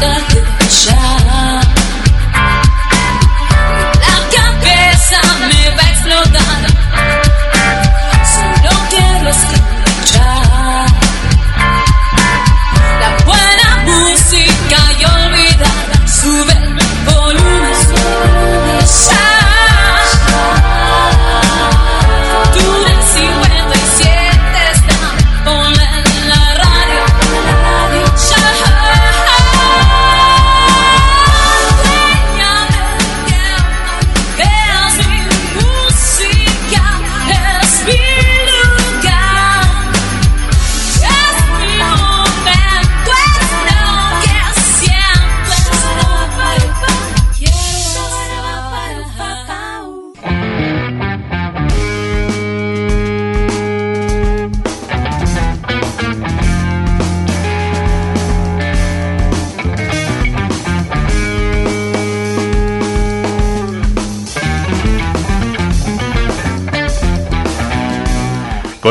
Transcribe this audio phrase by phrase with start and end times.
[0.00, 1.47] Tá nada deixar.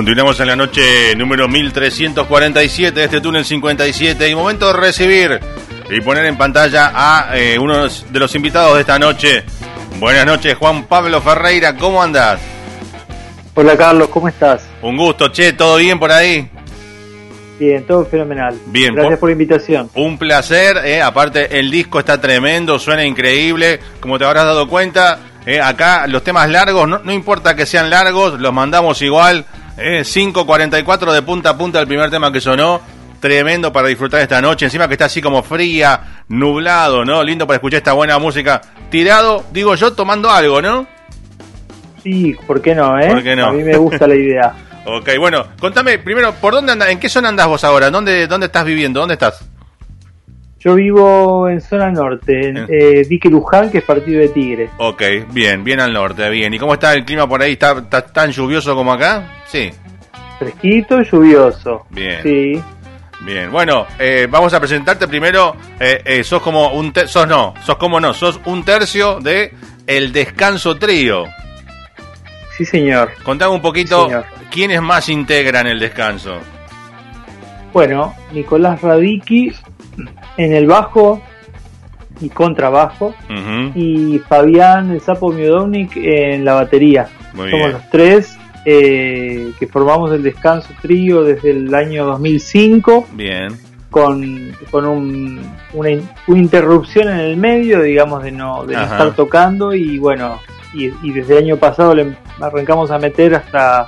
[0.08, 5.38] Continuamos en la noche número 1347 de este túnel 57 y momento de recibir
[5.90, 9.44] y poner en pantalla a eh, uno de los invitados de esta noche.
[10.00, 12.40] Buenas noches, Juan Pablo Ferreira, ¿cómo andas?
[13.54, 14.66] Hola Carlos, ¿cómo estás?
[14.82, 16.50] Un gusto, che, ¿todo bien por ahí?
[17.60, 18.58] Bien, todo fenomenal.
[18.68, 19.90] Bien, gracias por, la invitación.
[19.94, 25.20] Un placer, eh, aparte el disco está tremendo, suena increíble, como te habrás dado cuenta.
[25.46, 29.46] Eh, acá los temas largos, no, no importa que sean largos, los mandamos igual
[29.78, 32.82] eh, 5.44 de punta a punta el primer tema que sonó.
[33.20, 34.66] Tremendo para disfrutar esta noche.
[34.66, 37.24] Encima que está así como fría, nublado, ¿no?
[37.24, 38.62] Lindo para escuchar esta buena música.
[38.92, 40.88] Tirado, digo yo, tomando algo, ¿no?
[42.04, 43.08] Sí, ¿por qué no, eh?
[43.08, 43.48] ¿Por qué no?
[43.48, 44.54] A mí me gusta la idea.
[44.86, 46.90] ok, bueno, contame primero, ¿por dónde andas?
[46.90, 47.90] ¿En qué zona andás vos ahora?
[47.90, 49.00] ¿Dónde, dónde estás viviendo?
[49.00, 49.44] ¿Dónde estás?
[50.60, 54.70] Yo vivo en zona norte, en eh, Dique Luján, que es partido de Tigre.
[54.78, 56.54] Ok, bien, bien al norte, bien.
[56.54, 57.54] ¿Y cómo está el clima por ahí?
[57.54, 59.44] ¿Está, tan lluvioso como acá?
[59.46, 59.70] Sí.
[60.40, 61.86] Fresquito y lluvioso.
[61.92, 62.24] Bien.
[62.24, 62.62] Sí.
[63.22, 65.56] Bien, bueno, eh, vamos a presentarte primero.
[65.80, 69.54] Eh, eh, sos como un sos no, sos como no, sos un tercio de
[69.86, 71.26] El Descanso Trío.
[72.58, 73.12] Sí, señor.
[73.24, 74.10] Contame un poquito
[74.50, 76.40] quiénes más integran el descanso.
[77.74, 79.52] Bueno, Nicolás Radicki
[80.38, 81.22] en el bajo
[82.22, 83.14] y contrabajo
[83.76, 87.08] y Fabián el Sapo Miodownik en la batería.
[87.36, 93.08] Somos los tres eh, que formamos el Descanso Trío desde el año 2005.
[93.14, 93.48] Bien.
[93.90, 95.42] Con, con un,
[95.74, 95.90] una,
[96.28, 100.40] interrupción en el medio, digamos, de no, de estar tocando y bueno,
[100.74, 103.88] y, y, desde el año pasado le arrancamos a meter hasta,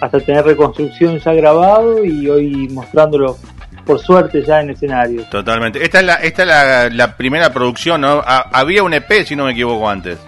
[0.00, 3.36] hasta tener reconstrucción ya grabado y hoy mostrándolo
[3.84, 5.24] por suerte ya en escenario.
[5.30, 5.82] Totalmente.
[5.82, 8.22] Esta es la, esta es la, primera producción, ¿no?
[8.24, 10.18] había un EP, si no me equivoco, antes.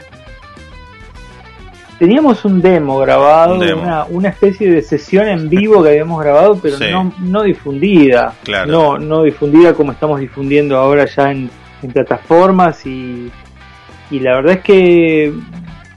[1.99, 6.79] Teníamos un demo grabado, Una, una, especie de sesión en vivo que habíamos grabado, pero
[6.79, 8.35] no, no difundida.
[8.45, 8.71] Claro.
[8.71, 11.51] No, no difundida como estamos difundiendo ahora ya en,
[11.93, 13.31] plataformas y,
[14.11, 15.33] y la verdad es que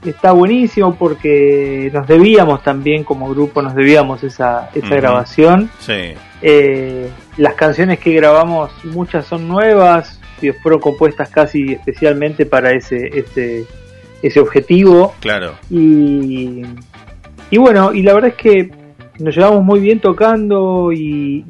[0.04, 5.70] está buenísimo porque nos debíamos también como grupo, nos debíamos esa, esa grabación.
[5.80, 6.14] Sí.
[6.42, 13.10] Eh, las canciones que grabamos, muchas son nuevas, y fueron compuestas casi especialmente para ese,
[13.18, 13.66] ese,
[14.22, 15.14] ese objetivo.
[15.20, 15.54] Claro.
[15.70, 16.62] Y,
[17.50, 18.70] y bueno, y la verdad es que
[19.18, 21.44] nos llevamos muy bien tocando y,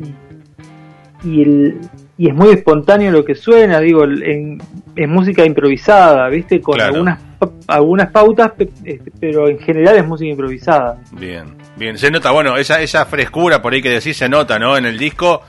[1.25, 1.81] y, el,
[2.21, 4.61] y es muy espontáneo lo que suena, digo, en,
[4.95, 6.61] en música improvisada, ¿viste?
[6.61, 7.19] Con algunas,
[7.67, 10.99] algunas pautas, este, pero en general es música improvisada.
[11.13, 11.57] Bien.
[11.77, 14.77] Bien, se nota, bueno, esa, esa frescura por ahí que decís se nota, ¿no?
[14.77, 15.41] En el disco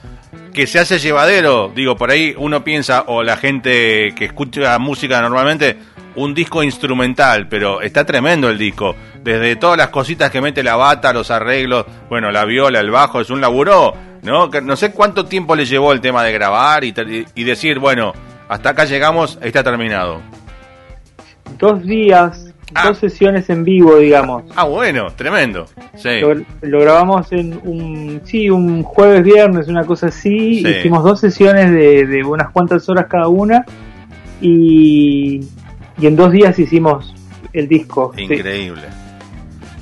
[0.54, 1.70] que se hace llevadero.
[1.76, 5.76] Digo, por ahí uno piensa, o la gente que escucha música normalmente,
[6.14, 8.96] un disco instrumental, pero está tremendo el disco.
[9.22, 13.20] Desde todas las cositas que mete la bata, los arreglos, bueno, la viola, el bajo,
[13.20, 14.48] es un laburo, ¿no?
[14.48, 16.94] No sé cuánto tiempo le llevó el tema de grabar y,
[17.34, 18.12] y decir, bueno,
[18.48, 20.20] hasta acá llegamos, está terminado.
[21.58, 22.88] Dos días Ah.
[22.88, 24.44] dos sesiones en vivo, digamos.
[24.56, 25.66] Ah, bueno, tremendo.
[26.62, 30.66] Lo, grabamos en un, sí, un jueves, viernes, una cosa así.
[30.66, 33.64] Hicimos dos sesiones de, unas cuantas horas cada una
[34.40, 35.40] y,
[35.98, 37.14] y en dos días hicimos
[37.52, 38.12] el disco.
[38.16, 38.82] Increíble.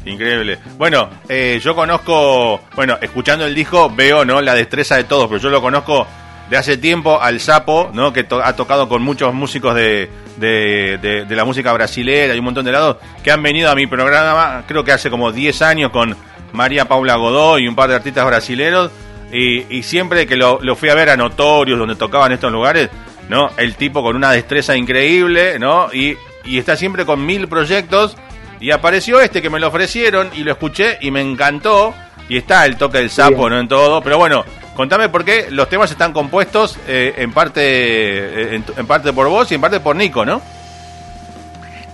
[0.04, 0.58] Increíble.
[0.78, 4.40] Bueno, eh, yo conozco, bueno, escuchando el disco veo, ¿no?
[4.40, 6.06] La destreza de todos, pero yo lo conozco
[6.48, 8.12] de hace tiempo al Sapo, ¿no?
[8.12, 12.72] Que ha tocado con muchos músicos de, de, la música brasilera y un montón de
[12.72, 16.16] lados que han venido a mi programa, creo que hace como 10 años con
[16.52, 18.90] María Paula Godó y un par de artistas brasileros.
[19.32, 22.90] Y, siempre que lo, fui a ver a Notorios, donde tocaban estos lugares,
[23.28, 23.50] ¿no?
[23.56, 25.92] El tipo con una destreza increíble, ¿no?
[25.92, 28.16] Y, y está siempre con mil proyectos.
[28.60, 31.94] Y apareció este que me lo ofrecieron y lo escuché y me encantó.
[32.28, 33.58] Y está el toque del sapo, ¿no?
[33.58, 34.00] En todo.
[34.02, 34.44] Pero bueno,
[34.76, 39.28] contame por qué los temas están compuestos eh, en parte eh, en, en parte por
[39.28, 40.40] vos y en parte por Nico, ¿no?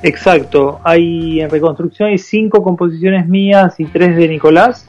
[0.02, 4.86] Exacto, hay en reconstrucción hay cinco composiciones mías y tres de Nicolás.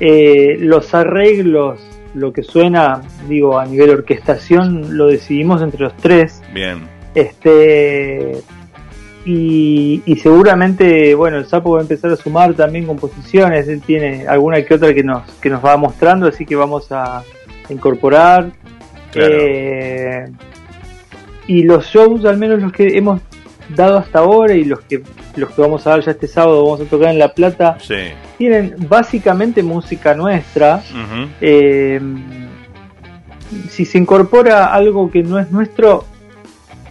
[0.00, 1.80] Eh, los arreglos,
[2.14, 6.42] lo que suena, digo, a nivel orquestación, lo decidimos entre los tres.
[6.52, 6.88] Bien.
[7.14, 8.42] Este
[9.24, 13.68] y, y seguramente, bueno, el sapo va a empezar a sumar también composiciones.
[13.68, 17.22] Él tiene alguna que otra que nos que nos va mostrando, así que vamos a
[17.68, 18.50] incorporar.
[19.12, 19.34] Claro.
[19.38, 20.24] Eh,
[21.46, 23.20] y los shows, al menos los que hemos
[23.76, 25.02] dado hasta ahora y los que
[25.36, 27.94] los que vamos a dar ya este sábado, vamos a tocar en La Plata, Sí.
[28.38, 30.82] tienen básicamente música nuestra.
[31.40, 32.00] Eh,
[33.68, 36.04] si se incorpora algo que no es nuestro,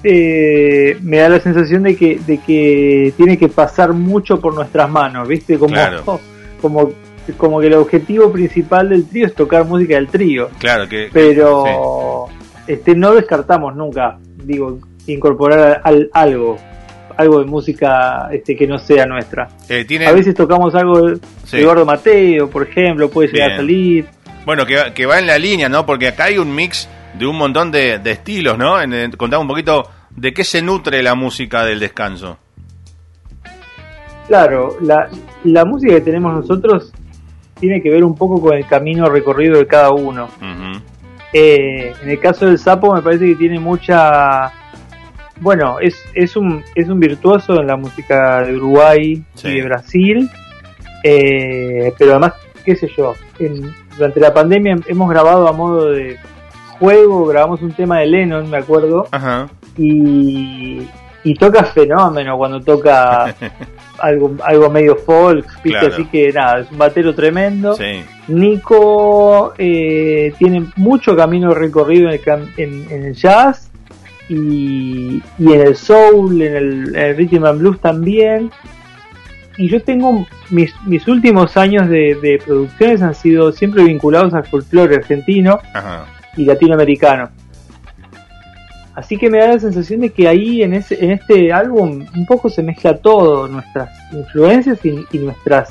[0.03, 4.89] eh, me da la sensación de que, de que tiene que pasar mucho por nuestras
[4.89, 5.57] manos, ¿viste?
[5.57, 6.03] Como, Claro.
[6.62, 6.92] como,
[7.38, 10.50] como que el objetivo principal del trío es tocar música del trío.
[10.59, 11.09] Claro que.
[11.13, 12.25] Pero
[12.68, 16.57] este no descartamos nunca, digo, incorporar al, algo,
[17.18, 19.50] algo de música este que no sea nuestra.
[19.68, 19.86] sí.
[19.89, 21.57] Eh, A veces tocamos algo de Sí.
[21.57, 23.53] Eduardo Mateo, por ejemplo, puede llegar Bien.
[23.53, 24.06] a salir.
[24.45, 25.86] Bueno, que, que va en la línea, ¿no?
[25.86, 26.88] Porque acá hay un mix
[27.18, 28.81] de un montón de, de estilos, ¿no?
[28.81, 32.38] En, en- contame un poquito de qué se nutre la música del descanso.
[34.28, 35.10] Claro, la,
[35.44, 36.94] la música que tenemos nosotros
[37.60, 40.30] tiene que ver un poco con el camino recorrido de cada uno.
[41.34, 44.52] Eh, en el caso del sapo me parece que tiene mucha...
[45.40, 49.48] Bueno, es, es, un, es un virtuoso en la música de Uruguay Sí.
[49.48, 50.30] y de Brasil,
[51.04, 56.18] eh, pero además, qué sé yo, en- durante la pandemia hemos grabado a modo de
[56.81, 59.48] juego, grabamos un tema de Lennon, me acuerdo, Ajá.
[59.78, 60.81] y,
[61.24, 63.33] y toca fenómeno cuando toca
[64.00, 65.80] algo, algo medio folk, ¿viste?
[65.80, 65.94] Claro.
[65.94, 67.75] así que nada, es un batero tremendo.
[67.75, 68.01] Sí.
[68.28, 73.69] Nico eh, tiene mucho camino recorrido en el, cam- en, en el jazz
[74.30, 78.50] y, y en el soul, en el, en el rhythm and blues también.
[79.57, 84.45] Y yo tengo mis, mis últimos años de, de producciones han sido siempre vinculados al
[84.48, 86.06] folclore argentino Ajá.
[86.38, 87.30] Y latinoamericano.
[88.95, 92.25] Así que me da la sensación de que ahí en, ese, en este álbum un
[92.25, 95.69] poco se mezcla todo, nuestras influencias y, y nuestras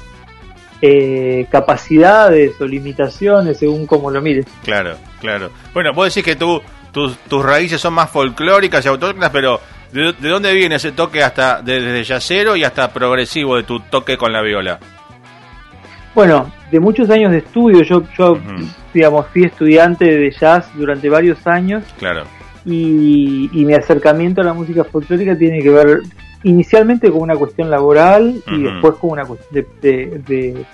[0.80, 4.46] eh, capacidades o limitaciones según como lo mires.
[4.64, 5.50] Claro, claro.
[5.74, 9.60] Bueno, vos decís que tú, tus, tus raíces son más folclóricas y autóctonas, pero
[9.92, 13.80] ¿de, de dónde viene ese toque hasta de- desde yacero y hasta progresivo de tu
[13.80, 14.78] toque con la viola?
[16.14, 18.02] Bueno, de muchos años de estudio, yo,
[18.94, 22.22] digamos, fui estudiante de jazz durante varios años Claro.
[22.64, 26.00] y, y mi acercamiento a la música folclórica tiene que ver
[26.42, 30.64] inicialmente con una cuestión laboral y después con una cuestión de, de, de-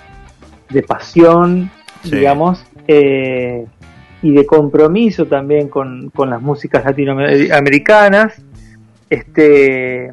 [0.69, 1.69] de pasión,
[2.03, 2.15] Sí.
[2.15, 3.65] digamos, eh,
[4.21, 8.41] y de compromiso también con, con las músicas latinoamericanas.
[9.09, 10.11] Este,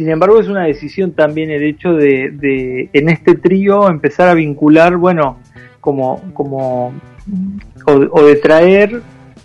[0.00, 4.34] sin embargo, es una decisión también el hecho de, de en este trío empezar a
[4.34, 5.36] vincular, bueno,
[5.78, 6.94] como, como
[7.86, 9.02] o, o de traer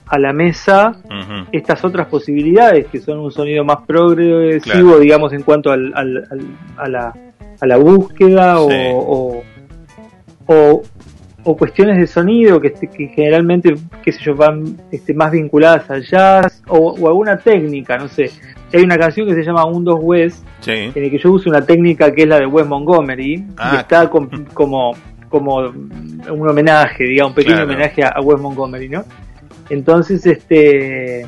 [0.07, 0.95] a la mesa
[1.51, 4.99] estas otras posibilidades que son un sonido más progresivo, Claro.
[4.99, 7.13] digamos, en cuanto al, al- al- a, la,
[7.59, 8.75] a la búsqueda o, Sí.
[8.93, 9.43] o,
[10.47, 10.83] o-
[11.47, 15.89] o cuestiones de sonido que, este- que generalmente, qué sé yo, van este, más vinculadas
[15.91, 18.31] al jazz o alguna técnica, no sé.
[18.73, 20.71] Hay una canción que se llama Un Dos West Sí.
[20.71, 23.71] en el que yo uso una técnica que es la de Wes Montgomery Ah.
[23.73, 24.95] y está com- como
[25.29, 27.69] como un homenaje, digamos, un pequeño Claro.
[27.71, 29.03] homenaje a, a Wes Montgomery, ¿no?
[29.69, 31.25] Entonces, este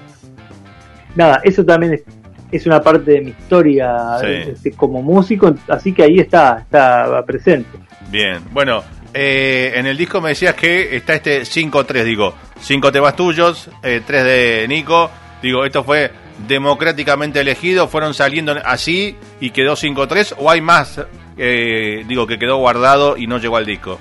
[1.16, 2.04] nada, eso también es,
[2.52, 3.92] es una parte de mi historia
[4.22, 4.28] Sí.
[4.52, 7.78] este, como músico, así que ahí está, está presente.
[8.10, 8.82] Bien, bueno,
[9.14, 14.06] eh, en el disco me decías que está este 5-3, digo, 5 temas tuyos, 3
[14.24, 15.10] de Nico,
[15.42, 16.12] digo, esto fue
[16.48, 21.02] democráticamente elegido, fueron saliendo así y quedó 5-3, o hay más,
[21.38, 23.98] eh, digo, que quedó guardado y no llegó al disco.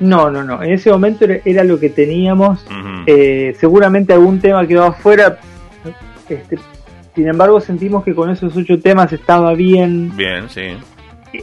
[0.00, 2.64] No, no, no, en ese momento era, lo que teníamos.
[3.06, 5.38] Eh, seguramente algún tema quedó afuera,
[6.28, 6.58] este,
[7.14, 10.68] sin embargo sentimos que con esos ocho temas estaba bien, Bien, sí,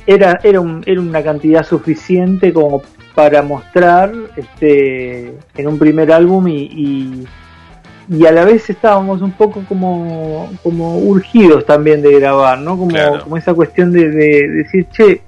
[0.08, 2.82] era, era, un- era una cantidad suficiente como
[3.14, 7.28] para mostrar este, en un primer álbum y, y,
[8.10, 12.78] y a la vez estábamos un poco como, como urgidos también de grabar, ¿no?
[12.78, 13.24] Como, Claro.
[13.24, 15.22] como esa cuestión de, de decir, che,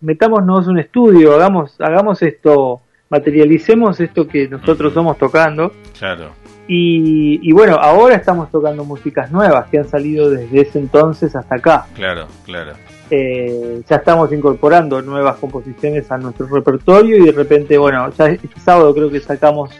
[0.00, 5.72] metámonos un estudio, hagamos, hagamos esto, materialicemos esto que nosotros somos tocando.
[5.98, 6.30] claro.
[6.66, 11.56] Y, y, bueno, ahora estamos tocando músicas nuevas que han salido desde ese entonces hasta
[11.56, 11.84] acá.
[11.94, 12.72] Claro, claro.
[13.10, 18.48] Eh, ya estamos incorporando nuevas composiciones a nuestro repertorio y de repente, bueno, ya este
[18.58, 19.72] sábado creo que sacamos,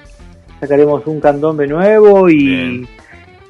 [0.65, 2.89] sacaremos un candombe nuevo y,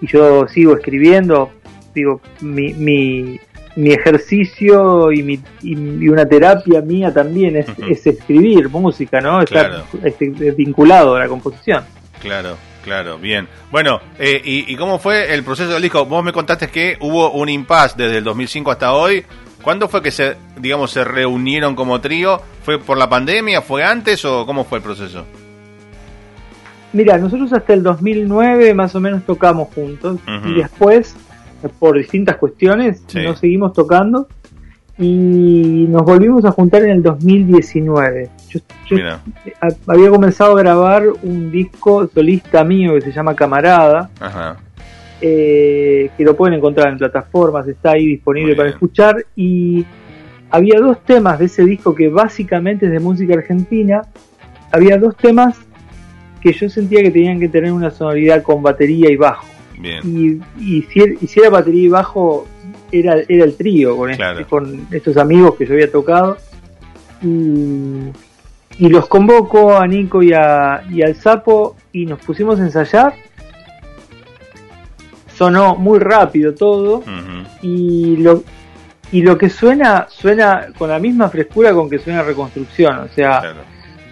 [0.00, 1.50] y yo sigo escribiendo.
[1.94, 3.38] Digo, mi, mi,
[3.76, 9.40] mi ejercicio y, mi, y, una terapia mía también es, es escribir música, ¿no?
[9.40, 11.84] Estar este, vinculado a la composición.
[12.20, 13.46] Claro, claro, bien.
[13.70, 16.04] Bueno, eh, y, ¿y cómo fue el proceso del disco?
[16.04, 19.24] Vos me contaste que hubo un impasse desde el 2005 hasta hoy.
[19.62, 22.42] ¿Cuándo fue que se, digamos, se reunieron como trío?
[22.64, 23.62] ¿Fue por la pandemia?
[23.62, 25.24] ¿Fue antes o cómo fue el proceso?
[26.94, 30.20] Mira, nosotros hasta el 2009 más o menos tocamos juntos.
[30.46, 31.16] Y después
[31.68, 34.28] por distintas cuestiones, nos seguimos tocando.
[34.96, 38.30] Y nos volvimos a juntar en el 2019.
[38.48, 38.60] Yo,
[39.88, 44.10] había comenzado a grabar un disco solista mío que se llama Camarada,
[45.20, 49.16] eh, que lo pueden encontrar en plataformas, está ahí disponible para escuchar.
[49.34, 49.84] Y
[50.48, 54.02] había dos temas de ese disco que básicamente es de música argentina,
[54.70, 55.56] había dos temas
[56.44, 59.46] que yo sentía que tenían que tener una sonoridad con batería y bajo.
[59.82, 62.46] Y, y, si, era batería y bajo,
[62.92, 66.36] era, era el trío con, este, con estos amigos que yo había tocado.
[67.22, 68.10] Y,
[68.78, 73.14] y los convoco a Nico y, a, y al Sapo y nos pusimos a ensayar.
[75.34, 77.02] Sonó muy rápido todo
[77.62, 78.44] y lo
[79.10, 83.54] y lo que suena suena con la misma frescura con que suena Reconstrucción, o sea,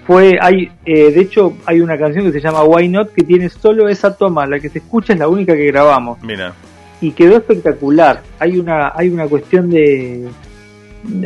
[0.06, 3.48] fue hay eh, de hecho hay una canción que se llama Why Not que tiene
[3.48, 6.22] solo esa toma la que se escucha es la única que grabamos.
[6.22, 6.54] Mira.
[7.00, 8.22] Y quedó espectacular.
[8.38, 10.28] Hay una hay una cuestión de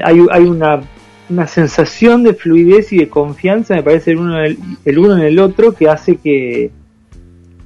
[0.04, 0.80] hay, hay una
[1.28, 5.16] una sensación de fluidez y de confianza me parece el uno en el, el uno
[5.16, 6.71] en el otro que hace que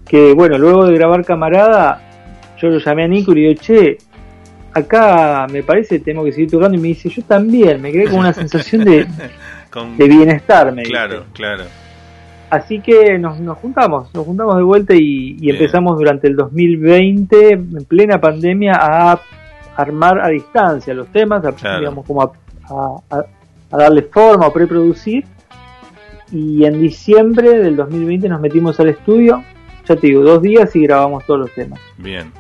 [0.07, 2.00] que bueno luego de grabar camarada
[2.61, 3.99] yo lo llamé a Nico y le digo che
[4.73, 8.05] acá me parece que tengo que seguir tocando y me dice yo también me quedé
[8.05, 9.07] con una sensación de
[9.97, 11.65] de bienestar, me Claro, claro.
[12.50, 17.85] Así que nos, nos juntamos, nos juntamos de vuelta y, empezamos durante el 2020, en
[17.87, 19.21] plena pandemia, a
[19.77, 23.25] armar a distancia los temas, a, digamos, como a,
[23.71, 25.25] darle forma, a preproducir.
[26.33, 29.45] Y en diciembre del 2020 nos metimos al estudio,
[29.87, 31.79] ya te digo, dos días y grabamos todos los temas.
[31.99, 32.33] Bien,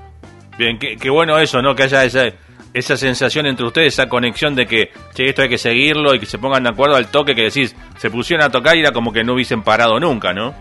[0.60, 1.74] bien, qué, qué bueno eso, ¿no?
[1.74, 2.34] Que haya ese
[2.72, 6.26] esa sensación entre ustedes, esa conexión de que, che, esto hay que seguirlo y que
[6.26, 9.12] se pongan de acuerdo al toque que decís, se pusieron a tocar y era como
[9.12, 10.54] que no hubiesen parado nunca, ¿no?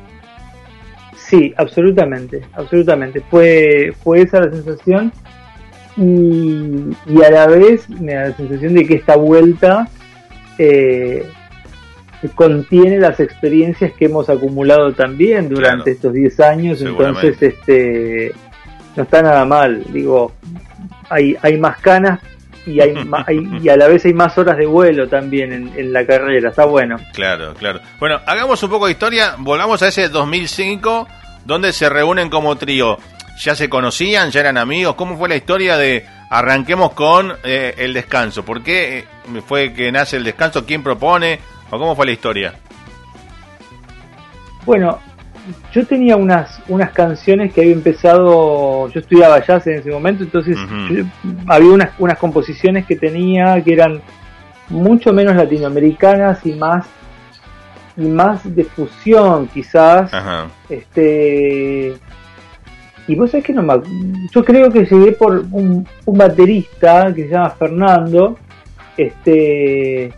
[1.15, 3.22] Sí, absolutamente, absolutamente.
[3.29, 5.13] Fue, fue esa la sensación
[5.98, 9.88] y, y a la vez me da la sensación de que esta vuelta
[10.58, 11.24] eh,
[12.34, 18.34] contiene las experiencias que hemos acumulado también durante estos 10 años, entonces este
[19.00, 20.34] no está nada mal, digo,
[21.10, 22.20] hay, hay más canas
[22.65, 22.94] y hay,
[23.63, 26.98] y a la vez hay más horas de vuelo también en, la carrera, está bueno.
[27.13, 27.79] Claro, claro.
[27.98, 31.08] Bueno, hagamos un poco de historia, volvamos a ese 2005
[31.46, 32.98] donde se reúnen como trío.
[33.39, 34.32] ¿Ya se conocían?
[34.32, 34.96] ¿Ya eran amigos?
[34.96, 38.44] ¿Cómo fue la historia de arranquemos con eh, el descanso?
[38.44, 39.06] ¿Por qué eh,
[39.48, 40.65] fue que nace el descanso?
[40.65, 41.39] ¿Quién propone?
[41.72, 42.53] ¿O cómo fue la historia?
[44.65, 45.00] Bueno,
[45.72, 50.58] yo tenía unas, unas canciones que había empezado, yo estudiaba jazz en ese momento, entonces
[51.48, 54.01] había unas, unas composiciones que tenía que eran
[54.70, 56.86] mucho menos latinoamericanas y más
[57.98, 60.12] y más de fusión quizás.
[60.70, 61.94] Este
[63.08, 63.74] y vos sabés que no me,
[64.32, 68.38] yo creo que llegué por un, un baterista que se llama Fernando
[68.98, 70.13] este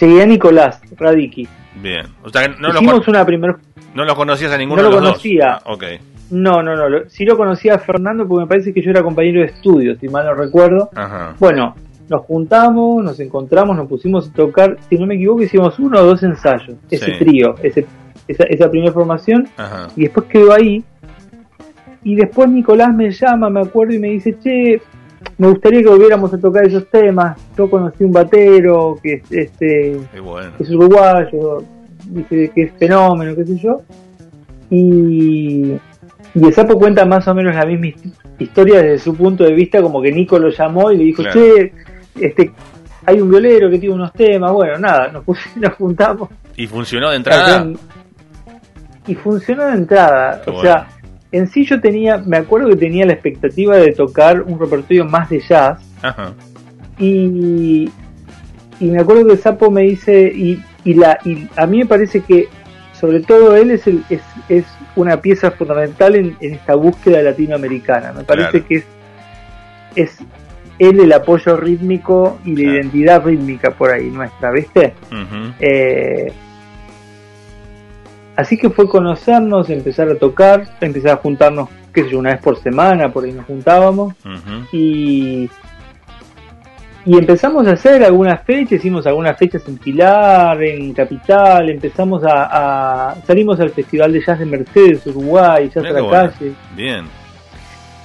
[0.00, 2.06] llegué a Nicolás Radiki bien.
[2.22, 3.58] O sea, no hicimos una primera
[3.94, 5.60] ¿No lo conocías a ninguno de los conocía.
[5.64, 5.78] dos?
[5.80, 5.98] Ah,
[6.30, 6.98] no, no, no.
[7.08, 10.08] Sí lo conocía a Fernando porque me parece que yo era compañero de estudio, si
[10.08, 10.90] mal no recuerdo.
[10.94, 11.34] Ajá.
[11.38, 11.74] Bueno,
[12.08, 14.76] nos juntamos, nos encontramos, nos pusimos a tocar.
[14.88, 16.76] Si no me equivoco, hicimos uno o dos ensayos.
[16.90, 17.86] Ese trío, ese,
[18.26, 19.48] esa, esa primera formación.
[19.56, 19.88] Ajá.
[19.96, 20.82] Y después quedó ahí.
[22.02, 24.82] Y después Nicolás me llama, me acuerdo, y me dice, che,
[25.38, 27.38] me gustaría que volviéramos a tocar esos temas.
[27.56, 29.96] Yo conocí un batero que este,
[30.58, 31.62] es uruguayo,
[32.06, 33.82] dice que es fenómeno, qué sé yo.
[34.70, 35.72] Y,
[36.34, 37.88] y el sapo cuenta más o menos la misma
[38.38, 41.72] historia desde su punto de vista, como que Nico lo llamó y le dijo, che,
[42.20, 42.52] este,
[43.06, 45.24] hay un violero que tiene unos temas, bueno, nada, nos,
[45.56, 46.28] nos juntamos.
[46.56, 47.66] ¿Y funcionó de entrada?
[49.06, 50.88] Y funcionó de entrada, o sea,
[51.30, 55.28] en sí yo tenía, me acuerdo que tenía la expectativa de tocar un repertorio más
[55.28, 55.80] de jazz.
[56.98, 57.90] Y,
[58.84, 62.20] y me acuerdo que sapo me dice, y y, la, y a mí me parece
[62.20, 62.48] que
[62.92, 64.64] sobre todo él es, el, es, es
[64.96, 68.12] una pieza fundamental en, en esta búsqueda latinoamericana.
[68.12, 68.66] Me parece Claro.
[68.68, 68.84] que es,
[69.96, 70.18] es
[70.78, 74.92] él el apoyo rítmico y la identidad rítmica por ahí nuestra, ¿viste?
[75.60, 76.32] Eh,
[78.36, 82.40] así que fue conocernos, empezar a tocar, empezar a juntarnos, qué sé yo, una vez
[82.42, 84.14] por semana, por ahí nos juntábamos
[84.72, 85.48] y,
[87.06, 93.10] y empezamos a hacer algunas fechas, hicimos algunas fechas en Pilar, en Capital, empezamos a,
[93.10, 96.10] a- salimos al Festival de Jazz de Mercedes, Uruguay, Jazz a la bueno.
[96.10, 97.04] calle, Bien.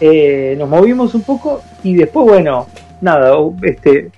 [0.01, 2.67] Eh, nos movimos un poco y después, bueno,
[3.01, 4.09] nada, este,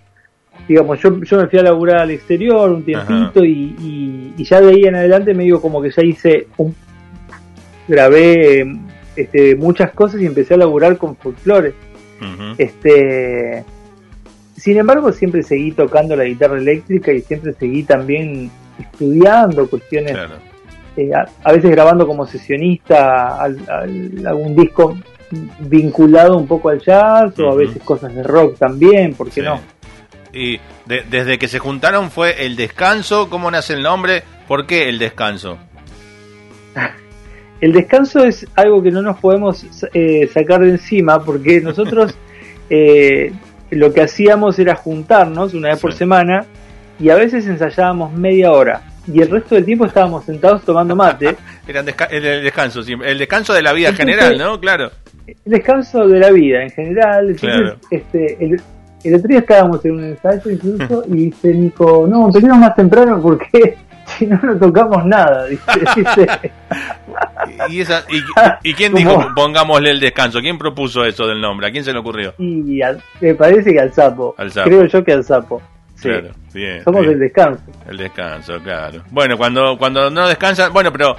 [0.68, 4.62] digamos, yo, yo me fui a laburar al exterior un tiempito y, y- y ya
[4.62, 6.76] de ahí en adelante me digo como que ya hice un,
[7.88, 8.66] grabé
[9.16, 11.74] este, muchas cosas y empecé a laburar con folclore.
[12.60, 13.64] Este,
[14.62, 20.36] sin embargo, siempre seguí tocando la guitarra eléctrica y siempre seguí también estudiando cuestiones, Claro.
[20.98, 24.98] eh, a, a veces grabando como sesionista al, al- algún disco
[25.60, 29.42] vinculado un poco al jazz o a veces cosas de rock también, ¿por qué Sí.
[29.42, 29.60] no?
[30.34, 34.24] Y de- desde que se juntaron fue el descanso, ¿cómo nace el nombre?
[34.48, 35.58] ¿Por qué el descanso?
[37.60, 42.16] El descanso es algo que no nos podemos eh, sacar de encima porque nosotros
[42.70, 43.32] eh,
[43.72, 46.46] lo que hacíamos era juntarnos una vez por semana
[47.00, 51.36] y a veces ensayábamos media hora y el resto del tiempo estábamos sentados tomando mate.
[51.68, 52.94] Era desca- el, el descanso, sí.
[53.04, 54.60] el descanso de la vida Entonces- general, ¿no?
[54.60, 54.92] Claro.
[55.26, 57.30] El descanso de la vida en general.
[57.30, 57.78] Entonces, Claro.
[57.90, 58.62] este, el,
[59.04, 63.20] el otro día estábamos en un ensayo incluso y dice Nico, no, empecemos más temprano
[63.22, 63.76] porque
[64.18, 65.46] si no, no tocamos nada.
[65.46, 66.52] Dice, dice.
[67.70, 69.00] ¿Y, esa- y, y quién ¿Cómo?
[69.10, 70.40] dijo pongámosle el descanso?
[70.40, 71.68] ¿Quién propuso eso del nombre?
[71.68, 72.34] ¿A quién se le ocurrió?
[72.38, 74.36] Y al- me parece que al sapo.
[74.38, 74.70] Al sapo.
[74.70, 75.62] Creo yo que al sapo.
[75.96, 76.08] Sí.
[76.10, 76.84] Claro, bien.
[76.84, 77.14] Somos bien.
[77.14, 77.64] el descanso.
[77.88, 79.04] El descanso, claro.
[79.12, 81.16] Bueno, cuando, cuando no descansan, bueno, pero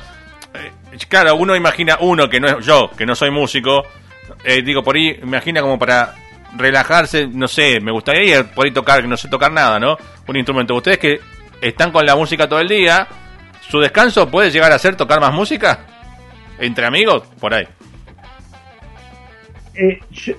[0.55, 0.71] eh,
[1.09, 3.85] claro, uno imagina, uno que no es yo, que no soy músico,
[4.45, 6.15] eh, digo, por ahí imagina como para
[6.57, 9.97] relajarse, no sé, me gustaría ir por ahí tocar, que no sé tocar nada, ¿no?
[10.27, 10.75] Un instrumento.
[10.75, 11.21] Ustedes que
[11.63, 13.07] están con la música todo el día,
[13.69, 15.81] ¿su descanso puede llegar a ser tocar más música?
[16.59, 17.23] ¿Entre amigos?
[17.41, 17.67] Por ahí.
[19.75, 20.35] Eh, yo-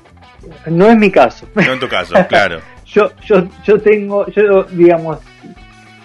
[0.68, 1.48] no es mi caso.
[1.56, 2.60] No en tu caso, claro.
[2.86, 5.20] yo, yo, yo tengo, yo digamos,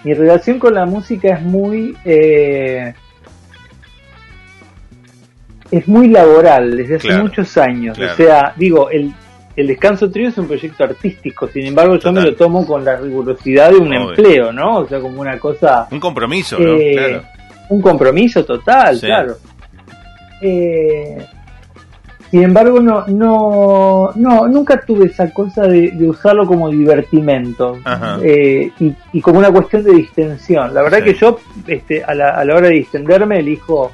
[0.03, 2.93] mi relación con la música es muy, eh,
[5.71, 7.97] es muy laboral desde hace Claro, muchos años.
[7.97, 8.13] claro.
[8.13, 9.13] O sea, digo, el,
[9.61, 12.95] el Descanso Trío es un proyecto artístico, sin embargo yo me lo tomo con la
[12.95, 14.09] rigurosidad de un Obvio.
[14.09, 14.77] empleo, ¿no?
[14.79, 16.73] O sea, como una cosa, Un compromiso, ¿no?
[16.75, 17.23] eh, Claro.
[17.69, 19.05] un compromiso total, Sí.
[19.07, 19.35] claro.
[20.41, 21.17] Eh,
[22.31, 27.79] sin embargo, no, no, no, nunca tuve esa cosa de, de usarlo como divertimento
[28.23, 30.71] eh, y, y como una cuestión de distensión.
[30.73, 31.05] La verdad Sí.
[31.05, 33.91] que yo, este, a la, a la hora de distenderme, elijo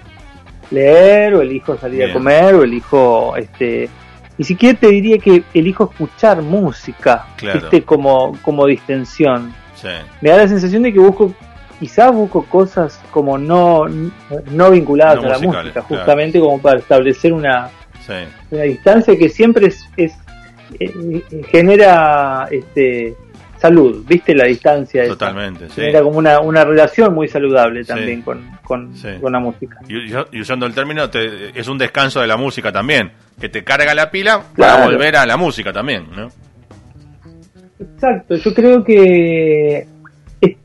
[0.71, 2.09] leer o elijo salir Bien.
[2.09, 3.89] a comer o elijo, este,
[4.37, 7.61] ni siquiera te diría que elijo escuchar música, Claro.
[7.61, 7.83] ¿viste?
[7.83, 9.87] como, como distensión Sí.
[10.21, 11.33] me da la sensación de que busco,
[11.79, 13.85] quizás busco cosas como no,
[14.51, 15.87] no vinculadas No a la música, claro.
[15.87, 17.69] justamente como para establecer una,
[18.05, 18.13] Sí.
[18.51, 20.13] una distancia que siempre es, es
[20.79, 23.15] eh, genera este
[23.57, 25.13] salud, viste la distancia esa?
[25.13, 25.75] Totalmente, sí.
[25.81, 27.87] genera como una, una relación muy saludable Sí.
[27.89, 29.07] también con, con, Sí.
[29.21, 29.77] con la música.
[29.87, 33.63] Y, y usando el término, te- es un descanso de la música también, que te
[33.63, 36.27] carga la pila para volver a la música también, ¿no?
[37.79, 39.87] Exacto, yo creo que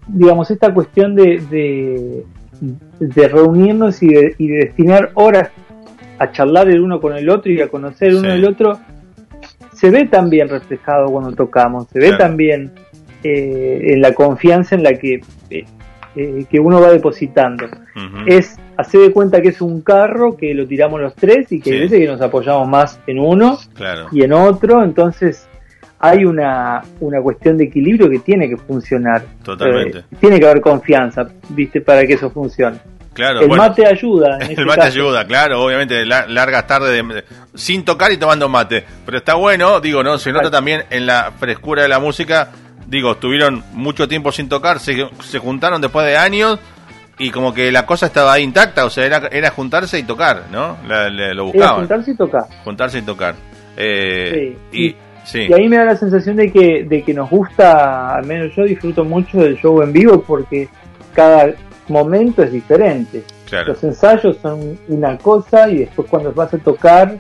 [0.08, 2.24] digamos esta cuestión de, de,
[2.98, 5.50] de reunirnos y de, y de destinar horas
[6.18, 8.34] a charlar el uno con el otro y a conocer el uno Sí.
[8.38, 8.78] el otro
[9.72, 12.18] se ve también reflejado cuando tocamos, se ve Claro.
[12.24, 12.72] también
[13.24, 15.64] eh, en la confianza en la que, eh,
[16.20, 17.66] eh, que uno va depositando.
[18.26, 21.70] Es hacer de cuenta que es un carro que lo tiramos los tres y que
[21.70, 21.76] Sí.
[21.76, 24.06] hay veces que nos apoyamos más en uno Claro.
[24.12, 25.46] y en otro, entonces
[25.98, 29.22] hay una, una cuestión de equilibrio que tiene que funcionar.
[29.42, 29.98] Totalmente.
[29.98, 32.78] Eh, tiene que haber confianza, viste, para que eso funcione.
[33.12, 34.36] Claro, el bueno, mate ayuda.
[34.36, 34.92] En el este mate caso.
[34.92, 38.84] ayuda, claro, obviamente, la- largas tardes de- sin tocar y tomando mate.
[39.04, 40.16] Pero está bueno, digo, ¿no?
[40.16, 42.48] Se nota también en la frescura de la música.
[42.90, 46.58] Digo, estuvieron mucho tiempo sin tocar, se, se juntaron después de años
[47.18, 50.44] y como que la cosa estaba ahí intacta, o sea, era, era juntarse y tocar,
[50.50, 50.76] ¿no?
[50.88, 51.76] La- lo Era buscaban.
[51.76, 52.42] juntarse y tocar.
[52.64, 53.34] juntarse y tocar.
[53.76, 54.78] Eh, Sí.
[54.78, 58.26] Y, sí, Y ahí me da la sensación de que, de que nos gusta, al
[58.26, 60.68] menos yo disfruto mucho del show en vivo porque
[61.14, 61.52] cada
[61.88, 63.22] momento es diferente.
[63.48, 63.68] claro.
[63.72, 67.16] Los ensayos son una cosa y después cuando vas a tocar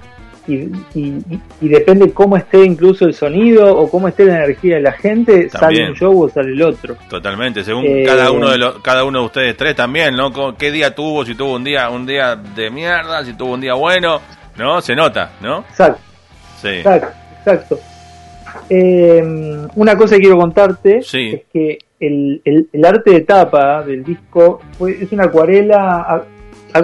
[0.46, 4.92] y, y, depende cómo esté incluso el sonido o cómo esté la energía de la
[4.92, 6.96] gente, sale un show o sale el otro.
[7.08, 10.32] Totalmente, según eh, cada uno de los, cada uno de ustedes tres también, ¿no?
[10.56, 11.24] ¿Qué día tuvo?
[11.24, 14.20] Si tuvo un día un día de mierda, si tuvo un día bueno,
[14.56, 14.80] ¿no?
[14.80, 15.60] Se nota, ¿no?
[15.68, 16.00] Exacto.
[16.60, 16.68] Sí.
[16.68, 17.80] Exacto, exacto.
[18.68, 19.22] Eh,
[19.74, 21.10] una cosa que quiero contarte es
[21.52, 26.24] que el, el, arte de tapa del disco fue, es una acuarela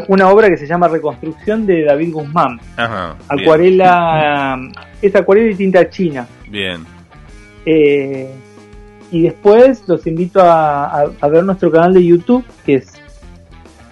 [0.09, 2.61] una obra que se llama Reconstrucción de David Guzmán.
[2.77, 4.59] Ajá, acuarela,
[5.01, 6.27] es acuarela y tinta china.
[6.49, 6.85] Bien.
[7.65, 8.31] Eh,
[9.11, 12.93] y después los invito a, ver nuestro canal de YouTube, que es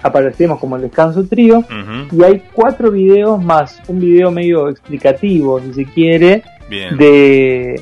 [0.02, 1.64] aparecemos como el Descanso Trío,
[2.12, 7.80] y hay cuatro videos más, un video medio explicativo, si se quiere, De,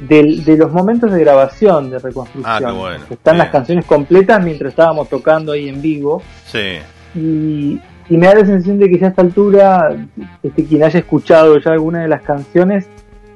[0.00, 2.66] de, los momentos de grabación de reconstrucción.
[2.66, 3.04] Ah, bueno.
[3.08, 6.22] Están las canciones completas mientras estábamos tocando ahí en vivo.
[6.44, 6.78] Sí
[7.14, 9.96] y, me da la sensación de que ya a esta altura,
[10.42, 12.86] este, quien haya escuchado ya alguna de las canciones,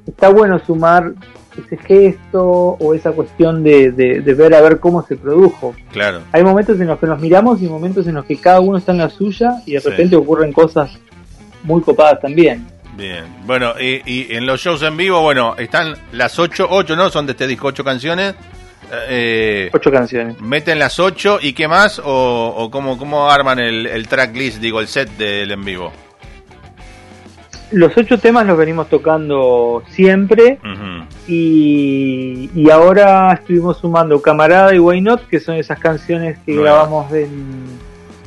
[0.07, 1.13] está bueno sumar
[1.59, 3.91] ese gesto o esa cuestión de,
[4.37, 5.75] ver a ver cómo se produjo.
[5.93, 6.23] Claro.
[6.33, 8.93] Hay momentos en los que nos miramos y momentos en los que cada uno está
[8.93, 10.99] en la suya y de repente ocurren cosas
[11.63, 12.67] muy copadas también.
[12.97, 17.09] Bien, bueno, y, en los shows en vivo, bueno, están las ocho, ocho, ¿no?
[17.11, 18.35] Son de este disco, ocho canciones.
[18.93, 20.41] Eh, ocho canciones.
[20.41, 21.99] ¿Meten las ocho y qué más?
[21.99, 25.93] ¿O, o cómo, cómo, arman el, el tracklist, digo, el set del en vivo?
[27.73, 30.59] Los ocho temas los venimos tocando siempre
[31.27, 37.11] y, y, ahora estuvimos sumando Camarada y Why Not, que son esas canciones que grabamos
[37.13, 37.65] en,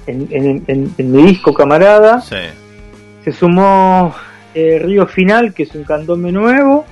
[0.08, 0.64] en,
[0.98, 2.22] en, mi disco Camarada.
[2.22, 4.16] Se sumó
[4.56, 6.86] eh, Río Final, que es un candombe nuevo,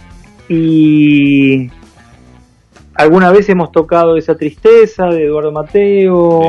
[0.47, 1.71] y
[2.95, 6.41] alguna vez hemos tocado esa tristeza de Eduardo Mateo.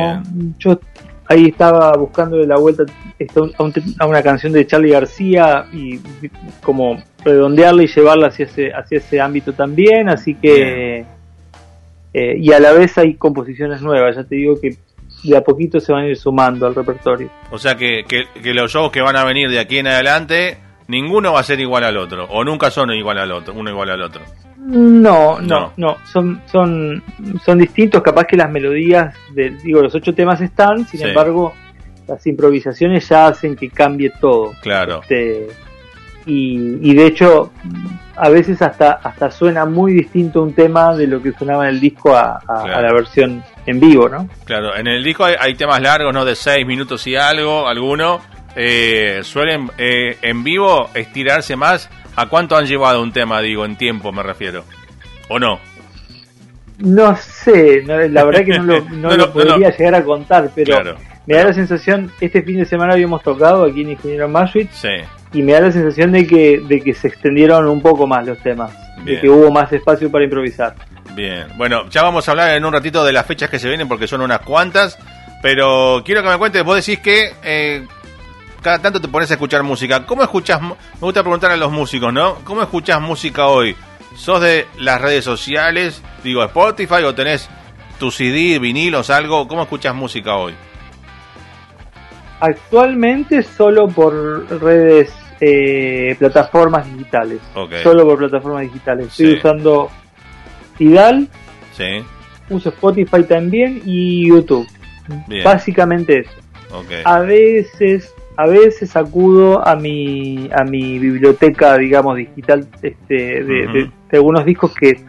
[0.58, 0.78] Yo
[1.26, 2.84] ahí estaba buscando de la vuelta
[3.98, 5.98] a, una canción de Charlie García y
[6.62, 10.08] como redondearla y llevarla hacia ese, hacia ese ámbito también.
[10.08, 11.06] Así que.
[12.16, 14.76] Eh, y a la vez hay composiciones nuevas, ya te digo que
[15.24, 17.28] de a poquito se van a ir sumando al repertorio.
[17.50, 20.58] O sea que, que, que los shows que van a venir de aquí en adelante,
[20.86, 23.90] ninguno va a ser igual al otro, o nunca son igual al otro, uno igual
[23.90, 24.22] al otro.
[24.64, 27.02] No, no, no, son, son,
[27.44, 31.52] son distintos, capaz que las melodías, de, digo, los ocho temas están, sin embargo,
[32.06, 34.52] las improvisaciones ya hacen que cambie todo.
[34.62, 35.02] Claro.
[35.02, 35.48] Este,
[36.24, 37.52] y, y, de hecho,
[38.16, 41.80] a veces hasta, hasta suena muy distinto un tema de lo que sonaba en el
[41.80, 44.28] disco a, la versión en vivo, ¿no?
[44.44, 46.24] Claro, en el disco hay, temas largos, ¿no?
[46.24, 48.20] De seis minutos y algo, alguno.
[48.56, 53.76] Eh, suelen eh, en vivo estirarse más ¿A cuánto han llevado un tema, digo, en
[53.76, 54.64] tiempo me refiero?
[55.28, 55.58] ¿O no?
[56.78, 58.58] No sé, la verdad que
[58.90, 60.96] no lo, podría llegar a contar, pero
[61.26, 64.84] me da la sensación, este fin de semana habíamos tocado aquí en Ingeniero Maswitz
[65.32, 68.38] y me da la sensación de que, de que se extendieron un poco más los
[68.38, 68.72] temas,
[69.04, 70.74] de que hubo más espacio para improvisar.
[71.14, 73.88] Bien, bueno, ya vamos a hablar en un ratito de las fechas que se vienen
[73.88, 74.98] porque son unas cuantas,
[75.42, 77.86] pero quiero que me cuentes, vos decís que eh,
[78.64, 80.06] cada tanto te pones a escuchar música.
[80.06, 80.60] ¿Cómo escuchas?
[80.60, 82.36] Me gusta preguntar a los músicos, ¿no?
[82.44, 83.76] ¿Cómo escuchas música hoy?
[84.16, 86.02] ¿Sos de las redes sociales?
[86.24, 87.50] Digo, Spotify o tenés
[87.98, 89.46] tu CD, vinilos, algo?
[89.46, 90.54] ¿Cómo escuchas música hoy?
[92.40, 94.14] Actualmente solo por
[94.62, 97.40] redes, eh, plataformas digitales.
[97.82, 99.08] Solo por plataformas digitales.
[99.08, 99.90] Estoy usando
[100.78, 101.28] Tidal.
[101.76, 102.02] Sí.
[102.48, 104.66] Uso Spotify también y YouTube.
[105.44, 106.44] Básicamente eso.
[107.04, 114.44] A veces a veces acudo a mi a mi biblioteca digamos digital este de, algunos
[114.44, 115.00] discos que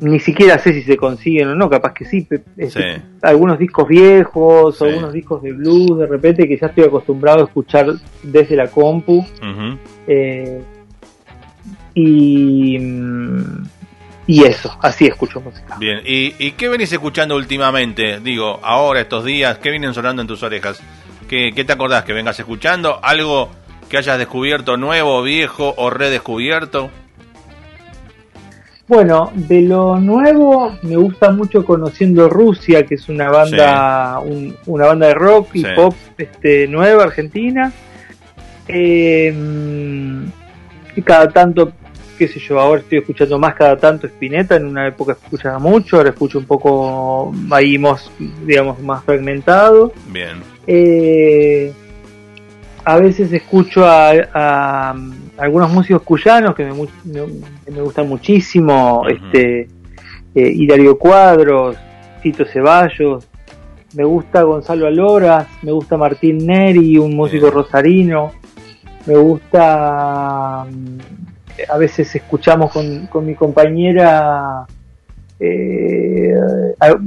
[0.00, 2.26] ni siquiera sé si se consiguen o no capaz que sí,
[2.56, 7.40] este, algunos discos viejos o algunos discos de blues de repente que ya estoy acostumbrado
[7.40, 7.86] a escuchar
[8.22, 9.24] desde la compu
[10.06, 10.60] eh,
[11.94, 12.78] y
[14.26, 15.76] y eso, así escucho música.
[15.78, 18.20] Bien, ¿Y, ¿y qué venís escuchando últimamente?
[18.20, 20.82] Digo, ahora, estos días, ¿qué vienen sonando en tus orejas?
[21.28, 23.00] ¿Qué, te acordás que vengas escuchando?
[23.02, 23.50] ¿Algo
[23.88, 26.90] que hayas descubierto nuevo, viejo o redescubierto?
[28.86, 34.20] Bueno, de lo nuevo me gusta mucho Conociendo Rusia, que es una banda,
[34.66, 37.72] una banda de rock y pop este, nueva argentina.
[38.68, 40.26] Em,
[40.96, 41.72] y cada tanto,
[42.18, 45.96] qué sé yo, ahora estoy escuchando más cada tanto Spinetta, en una época escuchaba mucho,
[45.96, 47.80] ahora escucho un poco ahí
[48.44, 49.92] digamos, más fragmentado.
[50.08, 50.53] Bien.
[50.66, 51.72] Eh,
[52.84, 54.94] a veces escucho a,
[55.38, 59.68] algunos músicos cuyanos que me, gustan muchísimo, este
[60.34, 61.76] eh, Hilario Cuadros,
[62.22, 63.26] Tito Ceballos,
[63.94, 68.32] me gusta Gonzalo Aloras, me gusta Martín Neri, un músico rosarino.
[69.06, 74.66] me gusta, mm, a veces escuchamos con, con mi compañera
[75.40, 76.32] eh,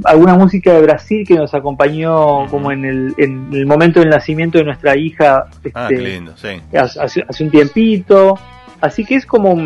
[0.04, 4.58] alguna música de Brasil que nos acompañó como en el, en el momento del nacimiento
[4.58, 6.48] de nuestra hija Ah, este, qué lindo, sí.
[6.76, 8.38] hace, hace un tiempito.
[8.80, 9.56] Así que es como,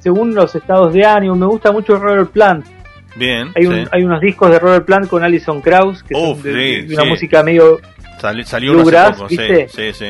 [0.00, 2.66] según los estados de ánimo, me gusta mucho Robert Plant.
[3.16, 6.42] Bien, Hay, un- hay unos discos de Robert Plant con Alison Krauss, que Uf, son
[6.42, 7.80] de, sí, de una música medio...
[8.20, 9.68] Sali- salió Bluegrass, poco, ¿viste?
[9.68, 10.06] sí, sí.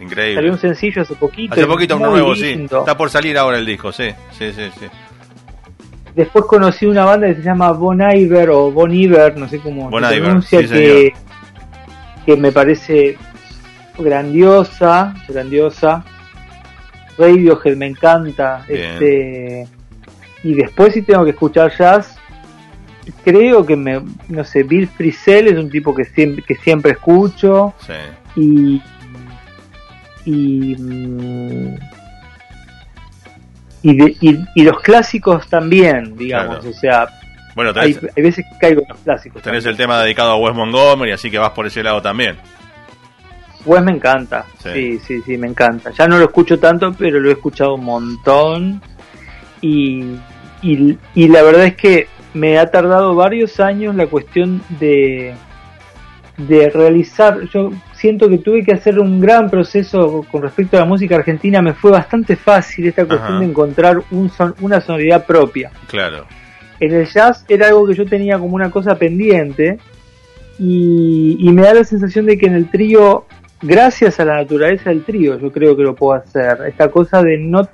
[0.00, 0.34] Increíble.
[0.34, 1.54] Salió un sencillo hace poquito.
[1.54, 2.66] Hace poquito muy nuevo, sí.
[2.70, 4.86] Está por salir ahora el disco, sí, sí, sí, sí.
[6.16, 9.90] Después conocí una banda que se llama Bon Iver o Bon Iver, no sé cómo
[9.90, 11.12] Bon se pronuncia, sí, que,
[12.24, 13.18] que me parece
[13.98, 16.02] grandiosa, grandiosa.
[17.18, 18.64] Radiohead me encanta.
[18.66, 18.92] Bien.
[18.92, 19.68] Este,
[20.42, 22.16] y después si tengo que escuchar jazz,
[23.22, 27.74] creo que me, no sé, Bill Frisell es un tipo que siempre, que siempre escucho
[27.86, 27.92] sí.
[28.40, 28.82] y
[30.24, 31.74] y mm,
[33.90, 36.70] y, de- y, y los clásicos también digamos Claro.
[36.70, 37.08] o sea
[37.54, 39.88] Bueno, hay, tenés, hay veces que caigo en los clásicos tenés el también.
[39.88, 42.36] tema dedicado a Wes Montgomery, así que vas por ese lado también.
[43.64, 44.70] Wes me encanta Sí.
[44.74, 44.98] sí.
[45.06, 48.80] sí sí me encanta ya no lo escucho tanto pero lo he escuchado un montón
[49.60, 50.16] y
[50.62, 55.34] y, y la verdad es que me ha tardado varios años la cuestión de
[56.38, 60.86] de realizar, yo siento que tuve que hacer un gran proceso con respecto a la
[60.86, 63.40] música argentina, me fue bastante fácil esta cuestión Ajá.
[63.40, 65.70] de encontrar un son- una sonoridad propia.
[65.88, 66.26] Claro.
[66.78, 69.78] En el jazz era algo que yo tenía como una cosa pendiente
[70.58, 73.24] y, y me da la sensación de que en el trío,
[73.62, 76.58] gracias a la naturaleza del trío, yo creo que lo puedo hacer.
[76.68, 77.68] Esta cosa de no,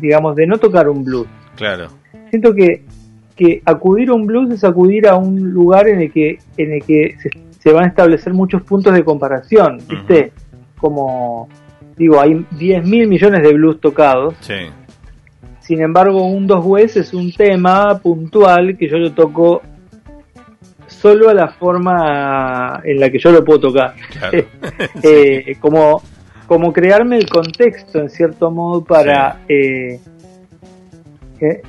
[0.00, 1.26] digamos, de no tocar un blues.
[1.56, 1.88] Claro.
[2.30, 2.82] Siento que,
[3.36, 6.82] que acudir a un blues es acudir a un lugar en el que, en el
[6.84, 7.30] que se,
[7.60, 10.32] se van a establecer muchos puntos de comparación, ¿viste?
[10.78, 11.48] Como,
[11.96, 14.54] digo, hay 10 mil millones de blues tocados, Sí.
[15.60, 19.60] sin embargo, un dos West es un tema puntual que yo lo toco
[20.86, 23.94] solo a la forma en la que yo lo puedo tocar.
[24.10, 24.44] Claro.
[25.02, 26.02] Eh, como,
[26.46, 30.00] como crearme el contexto, en cierto modo, para eh,
[31.40, 31.62] eh,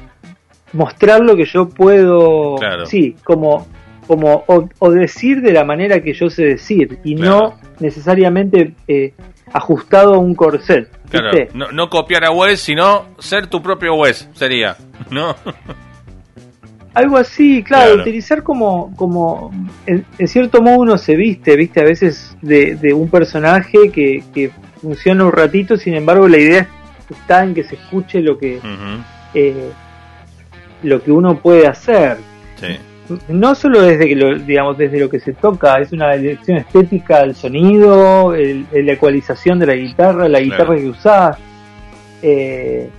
[0.73, 2.85] mostrar lo que yo puedo, Claro.
[2.85, 3.67] sí, como,
[4.11, 7.31] como o, o decir de la manera que yo sé decir y Claro.
[7.31, 9.13] no necesariamente eh,
[9.53, 10.89] ajustado a un corset.
[11.09, 11.57] Claro, ¿viste?
[11.57, 14.75] no, no copiar a Wes, sino ser tu propio Wes, sería,
[15.09, 15.33] ¿no?
[16.93, 18.01] Algo así, claro, Claro.
[18.01, 19.49] utilizar como, como
[19.85, 24.25] en, en cierto modo uno se viste, viste a veces de, de un personaje que,
[24.33, 26.67] que funciona un ratito, sin embargo la idea
[27.09, 28.59] está en que se escuche lo que,
[29.33, 29.71] eh,
[30.83, 32.17] lo que uno puede hacer.
[32.57, 32.75] Sí,
[33.29, 37.19] No solo desde que lo, digamos, desde lo que se toca, es una elección estética
[37.21, 40.81] del sonido, el, el- la ecualización de la guitarra, la guitarra Claro.
[40.81, 41.37] que usás.
[42.21, 42.89] Eh,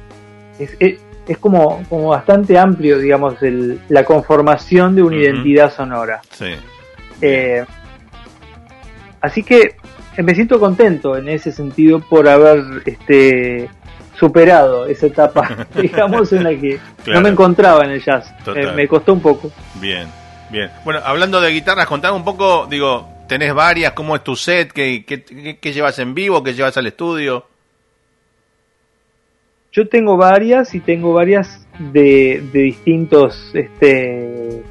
[0.59, 6.21] es, es- es como, como bastante amplio, digamos, el- la conformación de una identidad sonora.
[6.31, 6.47] sí.
[7.21, 7.65] Eh,
[9.21, 9.77] así que
[10.17, 13.69] eh, me siento contento en ese sentido por haber este
[14.23, 17.19] superado esa etapa, digamos, en la que Claro.
[17.19, 18.33] no me encontraba en el jazz.
[18.55, 19.51] Eh, me costó un poco.
[19.81, 20.07] Bien,
[20.49, 20.71] bien.
[20.85, 23.93] Bueno, hablando de guitarras, contame un poco, digo, ¿tenés varias?
[23.95, 24.71] ¿Cómo es tu set?
[24.73, 26.41] ¿Qué, qué, qué- qué llevas en vivo?
[26.45, 27.45] ¿Qué llevas al estudio?
[29.73, 34.63] Yo tengo varias y tengo varias de, de distintos este,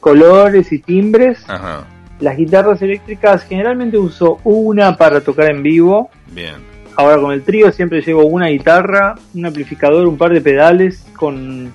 [0.00, 1.48] colores y timbres.
[1.48, 1.84] Ajá,
[2.18, 6.10] Las guitarras eléctricas generalmente uso una para tocar en vivo.
[6.26, 6.56] bien,
[7.00, 11.72] Ahora con el trío siempre llevo una guitarra, un amplificador, un par de pedales con,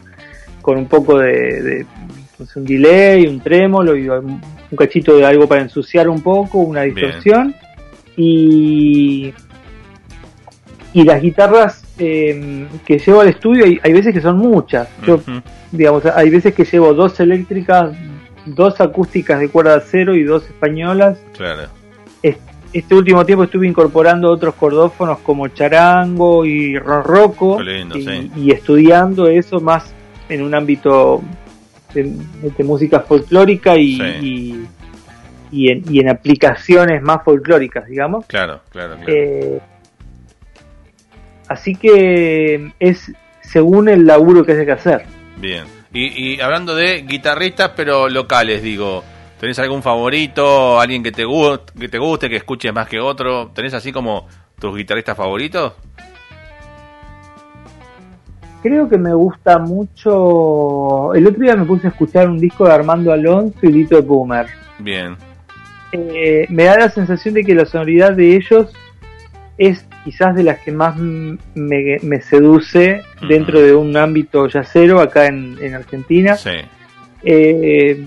[0.62, 1.86] con un poco de,
[2.38, 6.60] sé, un delay, un trémolo y un un cachito de algo para ensuciar un poco,
[6.60, 6.96] una Bien.
[6.96, 7.56] distorsión.
[8.18, 9.34] Y,
[10.94, 14.88] y las guitarras eh, que llevo al estudio, hay, hay veces que son muchas.
[15.06, 15.22] Yo,
[15.72, 17.96] digamos, hay veces que llevo dos eléctricas,
[18.46, 21.20] dos acústicas de cuerda cero y dos españolas.
[21.38, 21.70] claro,
[22.78, 28.32] Este último tiempo estuve incorporando otros cordófonos como charango y lindo, y, sí.
[28.36, 29.94] y estudiando eso más
[30.28, 31.22] en un ámbito
[31.94, 32.18] de,
[32.58, 34.04] de música folclórica y, Sí.
[34.22, 34.66] y,
[35.52, 38.26] y en, y en aplicaciones más folclóricas, digamos.
[38.26, 39.14] claro, claro, claro.
[39.14, 39.62] Eh,
[41.48, 45.06] así que es según el laburo que hay que hacer.
[45.38, 45.64] Bien.
[45.94, 49.02] Y, y hablando de guitarristas, pero locales, digo,
[49.40, 50.80] ¿tenés algún favorito?
[50.80, 53.52] ¿Alguien que te, guste, que te guste, que escuches más que otro?
[53.54, 54.28] ¿Tenés así como
[54.60, 55.74] tus guitarristas favoritos?
[58.62, 61.14] Creo que me gusta mucho.
[61.14, 64.48] El otro día me puse a escuchar un disco de Armando Alonso y Lito Boomer.
[64.80, 65.16] Bien,
[65.92, 68.74] Eh, me da la sensación de que la sonoridad de ellos
[69.58, 71.38] es quizás de las que más me,
[72.02, 76.36] me seduce dentro de un ámbito yacero acá en, en Argentina.
[76.36, 76.50] Sí.
[77.24, 78.04] Eh,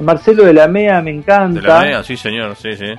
[0.00, 2.94] Marcelo de la Mea me De encanta, la MEA, sí, señor, sí, sí.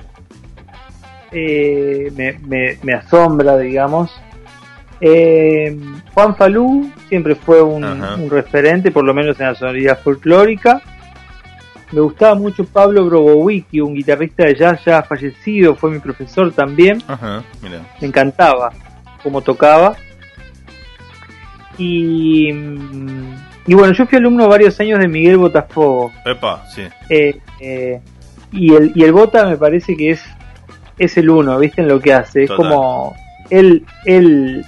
[1.32, 4.10] eh, me, me- me asombra, digamos.
[5.00, 5.78] Eh,
[6.12, 10.82] Juan Falú siempre fue un referente, por lo menos en la sonoridad folclórica.
[11.92, 17.02] Me gustaba mucho Pablo Brobowicki, un guitarrista de jazz ya fallecido, fue mi profesor también.
[17.08, 17.80] Ajá, mira.
[18.00, 18.70] me encantaba
[19.22, 19.96] cómo tocaba.
[21.78, 23.34] Y, mm,
[23.70, 26.10] y bueno, yo fui alumno varios años de Miguel Botafogo.
[26.24, 26.82] Epa, sí.
[27.08, 28.00] eh, eh,
[28.50, 30.24] y, el, y el Bota me parece que es,
[30.98, 31.80] es el uno, ¿viste?
[31.80, 32.42] En lo que hace.
[32.42, 33.14] Es como
[33.48, 34.64] el, el,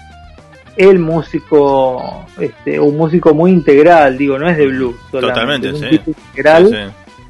[0.77, 4.95] el músico, este, un músico muy integral, digo, no es de blues.
[5.11, 5.89] Totalmente, es un sí.
[5.99, 7.25] tipo integral Sí, sí.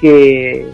[0.00, 0.68] que,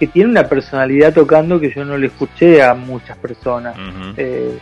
[0.00, 3.76] que tiene una personalidad tocando que yo no le escuché a muchas personas.
[4.16, 4.58] Eh,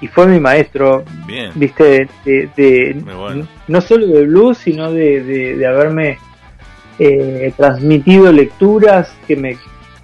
[0.00, 1.50] y fue mi maestro, Bien.
[1.54, 3.48] viste, de, de- Muy bueno.
[3.68, 6.18] no solo de blues, sino de, de- de haberme
[6.98, 9.56] eh, transmitido lecturas que me,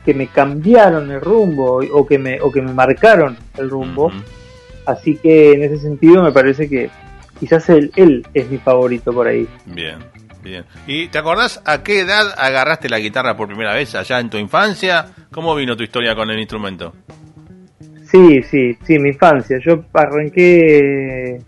[0.04, 4.12] que me cambiaron el rumbo o que me, o que me marcaron el rumbo.
[4.86, 6.90] Así que en ese sentido me parece que
[7.38, 9.46] quizás él, él es mi favorito por ahí.
[9.66, 9.98] Bien,
[10.42, 10.64] bien.
[10.86, 13.94] ¿Y te acordás a qué edad agarraste la guitarra por primera vez?
[13.94, 15.06] ¿Allá en tu infancia?
[15.30, 16.94] ¿Cómo vino tu historia con el instrumento?
[18.12, 19.58] Sí, sí, sí, mi infancia.
[19.58, 21.38] Yo arranqué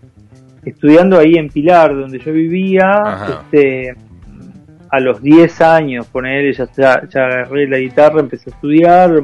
[0.65, 3.43] estudiando ahí en Pilar, donde yo vivía, Ajá.
[3.43, 3.93] este,
[4.89, 9.21] a los 10 años, poner ya, ya, agarré la guitarra, empecé a estudiar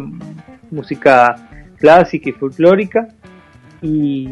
[0.70, 1.36] música
[1.78, 3.08] clásica y folclórica
[3.82, 4.30] y,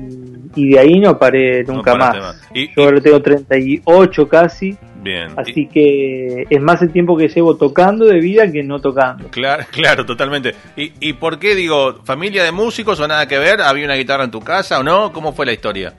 [0.56, 2.36] y de ahí no paré No nunca paraste más.
[2.38, 2.50] más.
[2.54, 5.30] Y- Yo y- ahora tengo 38 casi, Bien.
[5.38, 9.30] así que es más el tiempo que llevo tocando de vida que no tocando.
[9.30, 10.54] Claro, claro, totalmente.
[10.76, 13.62] ¿Y, ¿Y por qué digo, familia de músicos o nada que ver?
[13.62, 15.12] ¿Había una guitarra en tu casa o no?
[15.14, 15.94] ¿Cómo fue la historia?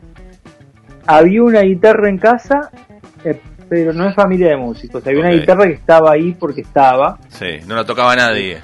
[1.07, 2.71] había una guitarra en casa,
[3.25, 5.05] eh, pero no es familia de músicos.
[5.07, 8.59] Había una guitarra que estaba ahí porque estaba, Sí, no la tocaba nadie.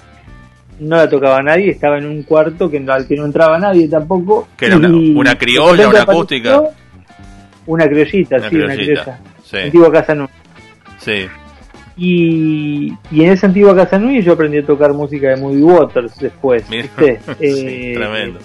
[0.79, 4.47] no la tocaba nadie, estaba en un cuarto que, al que no entraba nadie tampoco.
[4.57, 6.63] ¿Que era una- una criolla, una acústica?
[7.67, 9.19] Una criollita, Una sí, una criolla.
[9.49, 10.29] Sí, Antigua Casa Nui.
[10.99, 11.27] sí.
[11.99, 16.19] Y, y en esa antigua Casa Nui yo aprendí a tocar música de Moody Waters
[16.19, 16.69] después.
[16.69, 17.21] ¿viste?
[17.39, 18.39] Sí, Eh, tremendo.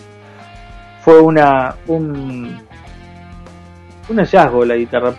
[1.03, 2.57] Fue una un,
[4.09, 5.13] un hallazgo la guitarra.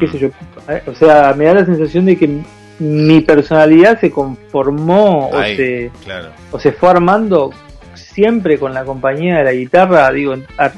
[0.00, 0.28] Qué sé yo,
[0.86, 2.40] o sea, me da la sensación de que
[2.78, 6.30] mi personalidad se conformó o se, claro.
[6.50, 7.50] o se fue armando
[7.92, 10.72] siempre con la compañía de la guitarra, digo, a-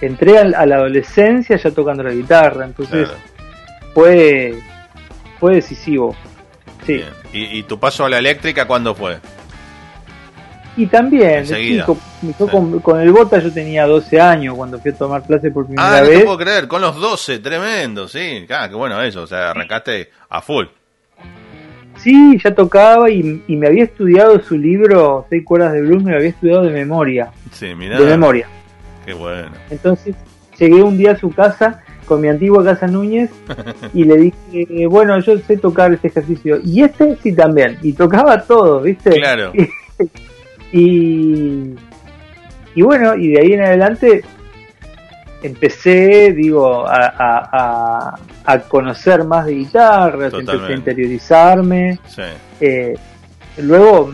[0.00, 3.20] entré a, la adolescencia ya tocando la guitarra, entonces claro.
[3.94, 4.54] Fue
[5.38, 6.14] fue decisivo.
[6.86, 7.02] Sí.
[7.32, 9.18] ¿Y, y tu paso a la eléctrica cuándo fue?
[10.76, 11.82] Y también, de Enseguida.
[11.82, 11.98] chico,
[12.38, 12.50] yo Sí.
[12.50, 15.98] con, con el Bota yo tenía 12 años cuando fui a tomar clase por primera
[15.98, 16.24] Ah, no vez.
[16.24, 18.46] puedo creer, con los 12, tremendo, sí.
[18.50, 20.66] Ah, qué bueno eso, o sea, arrancaste a full.
[21.96, 26.12] Sí, ya tocaba y, y me había estudiado su libro, Seis cuerdas de blues, me
[26.12, 27.98] lo había estudiado de memoria, Sí, mirá.
[27.98, 28.46] de memoria.
[29.04, 29.50] Qué bueno.
[29.70, 30.14] Entonces
[30.58, 33.30] llegué un día a su casa con mi antigua casa Núñez
[33.94, 36.58] y le dije, bueno, yo sé tocar este ejercicio.
[36.64, 37.78] Y este sí también.
[37.82, 39.10] Y tocaba todo, ¿viste?
[39.12, 39.52] Claro.
[40.72, 41.74] Y,
[42.76, 44.22] y bueno, y de ahí en adelante
[45.42, 50.74] empecé, digo, a, a- a- a conocer más de guitarras, empecé a Totalmente.
[50.92, 51.98] interiorizarme.
[52.06, 52.22] Sí,
[52.60, 52.94] Eh,
[53.58, 54.12] luego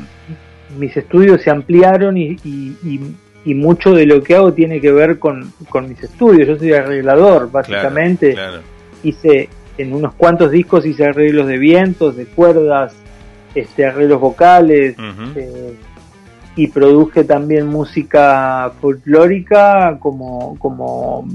[0.79, 4.93] mis estudios se ampliaron y, y- y- y mucho de lo que hago tiene que
[4.93, 6.47] ver con, con mis estudios.
[6.49, 8.35] Yo soy arreglador, básicamente.
[8.35, 8.61] Claro.
[9.03, 12.95] Hice en unos cuantos discos hice arreglos de vientos, de cuerdas,
[13.55, 14.97] este arreglos vocales
[15.37, 15.75] eh,
[16.57, 21.27] y produje también música folclórica como como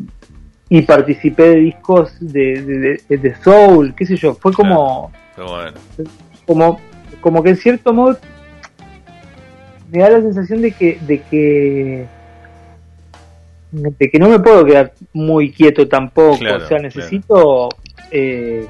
[0.70, 5.78] y participé de discos de, de, de- de soul, qué sé yo, fue como bueno.
[6.46, 6.80] como,
[7.22, 8.18] como que en cierto modo
[9.92, 12.06] me da la sensación de que, de que
[13.72, 17.70] de que no me puedo quedar muy quieto tampoco, Claro, o sea, necesito
[18.12, 18.66] eh,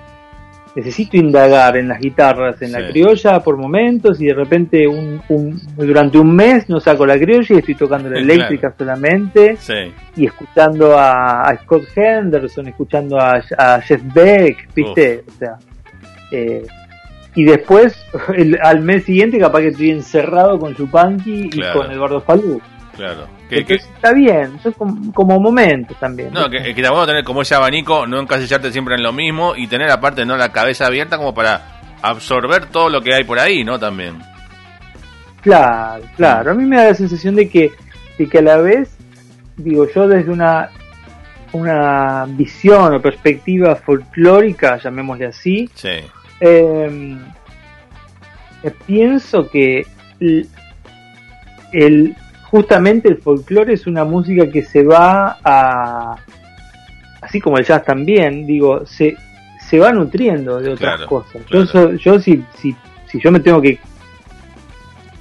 [0.76, 5.60] necesito indagar en las guitarras, en la criolla por momentos y de repente un, un-
[5.76, 10.28] durante un mes no saco la criolla y estoy tocando la eléctrica solamente Sí, y
[10.28, 15.24] escuchando a, a Scott Henderson, escuchando a, a Jeff Beck, ¿viste?
[15.28, 15.58] O sea,
[16.32, 16.64] eh,
[17.36, 17.96] y después,
[18.36, 22.62] el- al mes siguiente, capaz que estoy encerrado con Chupanqui y con Eduardo Falú.
[22.96, 23.28] claro.
[23.50, 26.32] Que, está bien, son como, como momentos también.
[26.32, 29.58] no, que, que está bueno tener como ese abanico, no encasillarte siempre en lo mismo
[29.58, 33.40] y tener aparte no la cabeza abierta como para absorber todo lo que hay por
[33.40, 33.78] ahí, ¿no?
[33.78, 34.20] También.
[35.42, 36.52] Claro, claro.
[36.52, 37.72] A mí me da la sensación de que,
[38.18, 38.96] y que a la vez,
[39.58, 40.70] digo yo, desde una,
[41.52, 45.90] una visión o perspectiva folclórica, llamémosle así, Sí.
[46.42, 47.18] Eh,
[48.86, 49.86] pienso que
[50.20, 50.48] el,
[51.72, 56.16] el- justamente el folclore es una música que se va a
[57.22, 59.16] así como el jazz también digo se
[59.70, 61.66] se va nutriendo de otras Claro, cosas claro.
[61.66, 62.76] yo yo si, si
[63.10, 63.80] si yo me tengo que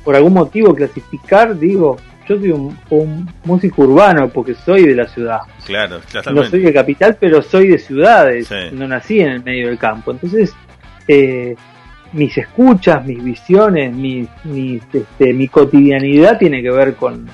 [0.05, 1.99] por algún motivo clasificar digo
[2.29, 6.01] yo soy un, un músico urbano porque soy de la ciudad Claro,
[6.33, 8.49] no soy de capital, pero soy de ciudades.
[8.49, 8.55] Sí.
[8.73, 10.11] No nací en el medio del campo.
[10.11, 10.53] Entonces,
[11.13, 11.57] eh,
[12.13, 17.27] mis escuchas, mis visiones, mis, mis, este, mi cotidianidad tiene que ver con,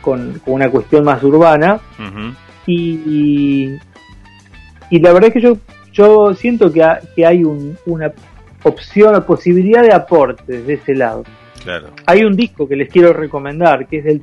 [0.00, 1.80] con, con una cuestión más urbana.
[2.66, 3.76] Y,
[4.90, 5.56] y la verdad es que yo,
[5.92, 8.12] yo siento que, ha- que hay un- una
[8.62, 11.24] opción o posibilidad de aporte desde ese lado.
[11.64, 11.88] Claro.
[12.06, 14.22] Hay un disco que les quiero recomendar, que es del,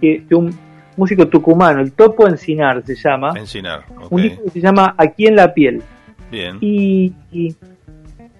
[0.00, 0.56] que, de un
[0.96, 3.32] músico tucumano, el Topo Encinar se llama.
[3.36, 3.84] Encinar.
[4.10, 5.82] Un disco que se llama Aquí en la piel.
[6.30, 6.58] Bien.
[6.60, 7.54] Y, y,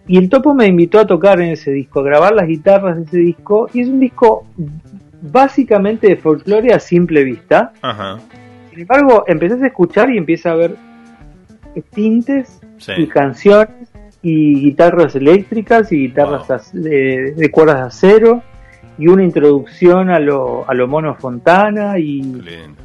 [0.09, 3.03] y el Topo me invitó a tocar en ese disco, a grabar las guitarras de
[3.03, 3.69] ese disco.
[3.73, 4.47] Y es un disco
[5.21, 7.73] básicamente de folclore a simple vista.
[7.83, 8.19] Ajá.
[8.71, 10.77] Sin embargo, empezás a escuchar y empieza a ver
[11.93, 12.93] tintes Sí.
[12.99, 13.71] y canciones
[14.23, 16.83] y guitarras eléctricas y guitarras Wow.
[16.83, 18.43] de, de cuerdas de acero
[18.99, 22.83] y una introducción a lo, a lo mono Fontana y, lindo.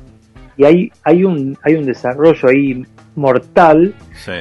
[0.58, 4.32] y hay, hay, un, hay un desarrollo ahí mortal Sí.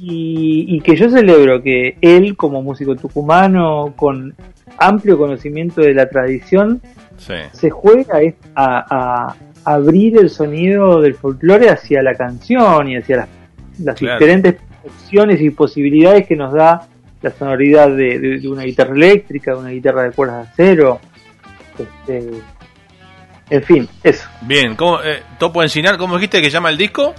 [0.00, 4.34] Y, y que yo celebro que él como músico tucumano con
[4.78, 6.80] amplio conocimiento de la tradición
[7.18, 7.34] Sí.
[7.52, 8.18] se juega
[8.54, 9.28] a,
[9.66, 13.28] a abrir el sonido del folclore hacia la canción y hacia las,
[13.84, 14.18] las Claro.
[14.18, 16.88] diferentes opciones y posibilidades que nos da
[17.20, 20.98] la sonoridad de, de- de una guitarra eléctrica, de una guitarra de cuerdas de acero.
[21.78, 22.30] Este,
[23.50, 24.26] en fin, eso.
[24.42, 24.74] Bien.
[24.76, 27.14] ¿Cómo, eh, Topo Encinar, ¿cómo dijiste que llama el disco?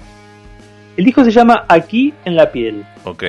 [0.97, 2.85] El disco se llama Aquí en la piel.
[3.03, 3.23] Ok.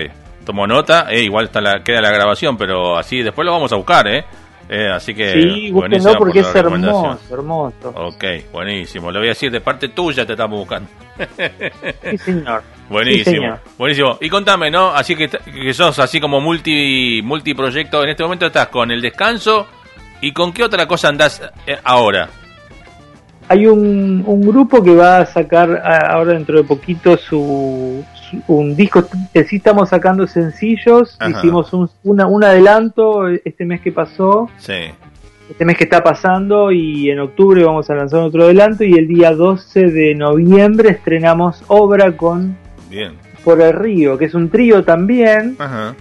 [0.44, 1.06] Tomo nota.
[1.10, 4.24] Eh, igual está la, queda la grabación, pero así después lo vamos a buscar, ¿eh?
[4.68, 5.32] Eh, así que.
[5.32, 7.88] sí, búsquenlo porque por es hermoso, hermoso.
[7.94, 9.10] Ok, buenísimo.
[9.10, 10.88] Le voy a decir de parte tuya te estamos buscando.
[12.10, 12.62] Sí, señor.
[12.88, 13.60] Buenísimo, Sí, señor.
[13.78, 14.18] buenísimo.
[14.20, 14.90] Y contame, ¿no?
[14.90, 18.02] Así que, que sos así como multi multiproyecto.
[18.02, 19.66] En este momento estás con el descanso.
[20.20, 22.28] ¿Y con qué otra cosa andás eh, ahora?
[23.48, 28.74] Hay un, un grupo que va a sacar ahora dentro de poquito su, su- un
[28.76, 29.04] disco.
[29.48, 31.16] Sí estamos sacando sencillos.
[31.20, 31.30] Ajá.
[31.38, 34.72] Hicimos un, una- un adelanto este mes que pasó, Sí,
[35.50, 39.06] este mes que está pasando y en octubre vamos a lanzar otro adelanto y el
[39.06, 42.56] día 12 de noviembre estrenamos obra con
[42.88, 43.12] bien.
[43.44, 45.94] Por el Río, que es un trío también, Ajá.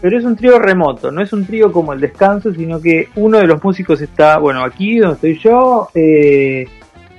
[0.00, 3.36] pero es un trío remoto, no es un trío como el descanso, sino que uno
[3.38, 6.64] de los músicos está, bueno, aquí donde estoy yo, eh,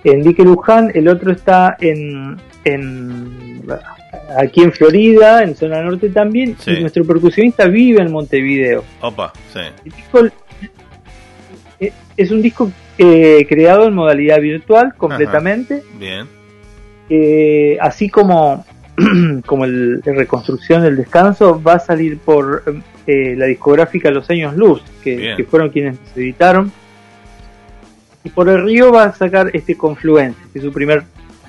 [0.04, 3.64] en Dique Luján, el otro está en, en
[4.38, 6.72] aquí en Florida, en zona norte también, Sí.
[6.72, 8.84] y nuestro percusionista vive en Montevideo.
[9.02, 9.60] Opa, sí.
[9.86, 10.20] El disco
[11.80, 16.26] eh, es un disco eh, creado en modalidad virtual completamente, Bien.
[17.10, 18.66] eh, así como
[19.46, 22.64] como el, la reconstrucción del descanso va a salir por
[23.06, 26.72] eh, la discográfica Los Años Luz, que, que fueron quienes editaron.
[28.28, 31.04] Y por el río va a sacar este Confluencia, que es su primer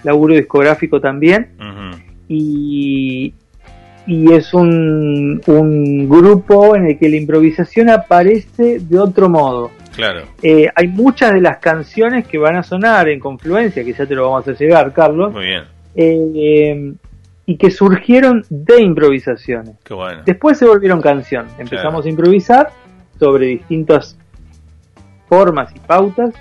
[0.05, 1.49] laburo discográfico también.
[2.29, 3.35] Y,
[4.07, 9.73] y es un, un grupo en el que la improvisación aparece de otro modo.
[9.97, 10.23] Claro.
[10.41, 14.15] Eh, hay muchas de las canciones que van a sonar en Confluencia, que ya te
[14.15, 15.65] lo vamos a llegar, Carlos, Muy bien.
[15.97, 16.93] eh,
[17.45, 19.75] y que surgieron de improvisaciones.
[19.83, 20.23] Qué bueno.
[20.25, 21.47] Después se volvieron canción.
[21.59, 22.07] Empezamos Claro.
[22.07, 22.71] a improvisar
[23.19, 24.17] sobre distintas
[25.29, 26.33] formas y pautas.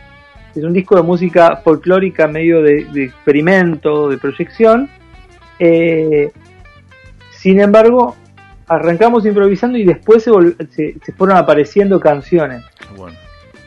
[0.57, 4.89] Es un disco de música folclórica medio de, de experimento, de proyección.
[5.59, 6.31] Eh,
[7.31, 8.15] sin embargo,
[8.67, 12.63] arrancamos improvisando y después se, vol- se- se fueron apareciendo canciones.
[12.95, 13.15] Bueno.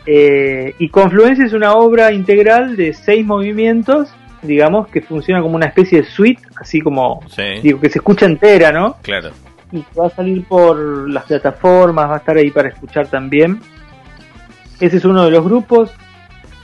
[0.06, 4.08] Eh, y Confluencia es una obra integral de seis movimientos,
[4.42, 7.60] digamos, que funciona como una especie de suite, así como, Sí.
[7.62, 8.96] digo, que se escucha entera, ¿no?
[9.02, 9.30] Claro.
[9.70, 13.60] Y va a salir por las plataformas, va a estar ahí para escuchar también.
[14.80, 15.92] Ese es uno de los grupos.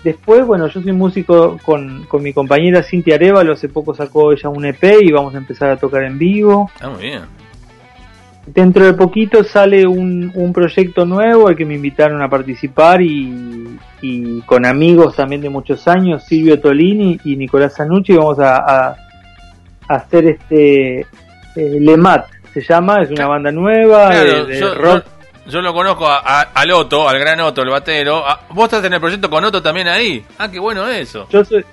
[0.06, 4.48] Después, bueno, yo soy músico con, con mi compañera Cintia Arevalo, hace poco sacó ella
[4.48, 6.70] un EP y vamos a empezar a tocar en vivo.
[6.80, 7.22] Ah, muy bien.
[8.46, 13.76] Dentro de poquito sale un, un proyecto nuevo al que me invitaron a participar y,
[14.00, 18.96] y con amigos también de muchos años, Silvio Tolini y Nicolás Sanucci, vamos a, a-
[19.88, 21.06] a hacer este eh,
[21.80, 25.04] Lemat, se llama, es una banda nueva Claro, de, de yo, rock.
[25.04, 25.10] yo
[25.52, 28.24] lo conozco a, a- al Otto, al gran Otto, el batero.
[28.26, 30.24] Ah, ¿Vos estás en el proyecto con Otto también ahí?
[30.38, 31.26] Ah, qué bueno eso.
[31.30, 31.64] Yo soy,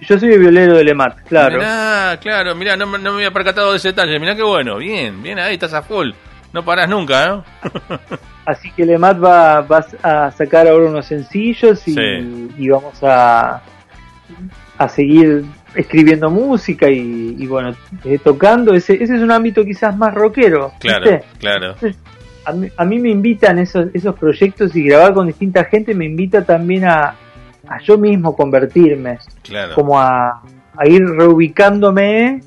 [0.00, 1.58] yo soy el violero de Lemat, claro.
[1.58, 4.18] Mirá, claro, mirá, no, me- no me había percatado de ese detalle.
[4.18, 6.10] Mirá qué bueno, bien, bien ahí, estás a full.
[6.52, 7.44] No parás nunca, ¿no?
[8.44, 12.48] Así que Lemat va, va a sacar ahora unos sencillos y, Sí.
[12.58, 13.62] y vamos a,
[14.78, 15.44] a seguir
[15.74, 18.74] escribiendo música y, y bueno, eh, tocando.
[18.74, 20.72] Ese, ese es un ámbito quizás más rockero.
[20.80, 21.24] Claro, ¿viste?
[21.38, 21.76] claro.
[22.44, 26.06] A mí, a mí me invitan esos, esos proyectos y grabar con distinta gente me
[26.06, 27.14] invita también a,
[27.68, 29.74] a yo mismo convertirme, Claro.
[29.74, 30.42] como a,
[30.76, 32.42] a ir reubicándome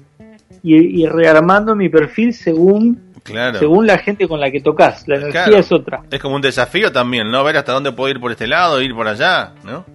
[0.63, 3.57] y, y rearmando mi perfil según, Claro.
[3.57, 5.07] según la gente con la que tocas.
[5.07, 5.57] La energía Claro.
[5.59, 6.01] es otra.
[6.11, 7.43] Es como un desafío también, ¿no?
[7.43, 9.85] Ver hasta dónde puedo ir por este lado, ir por allá, ¿no?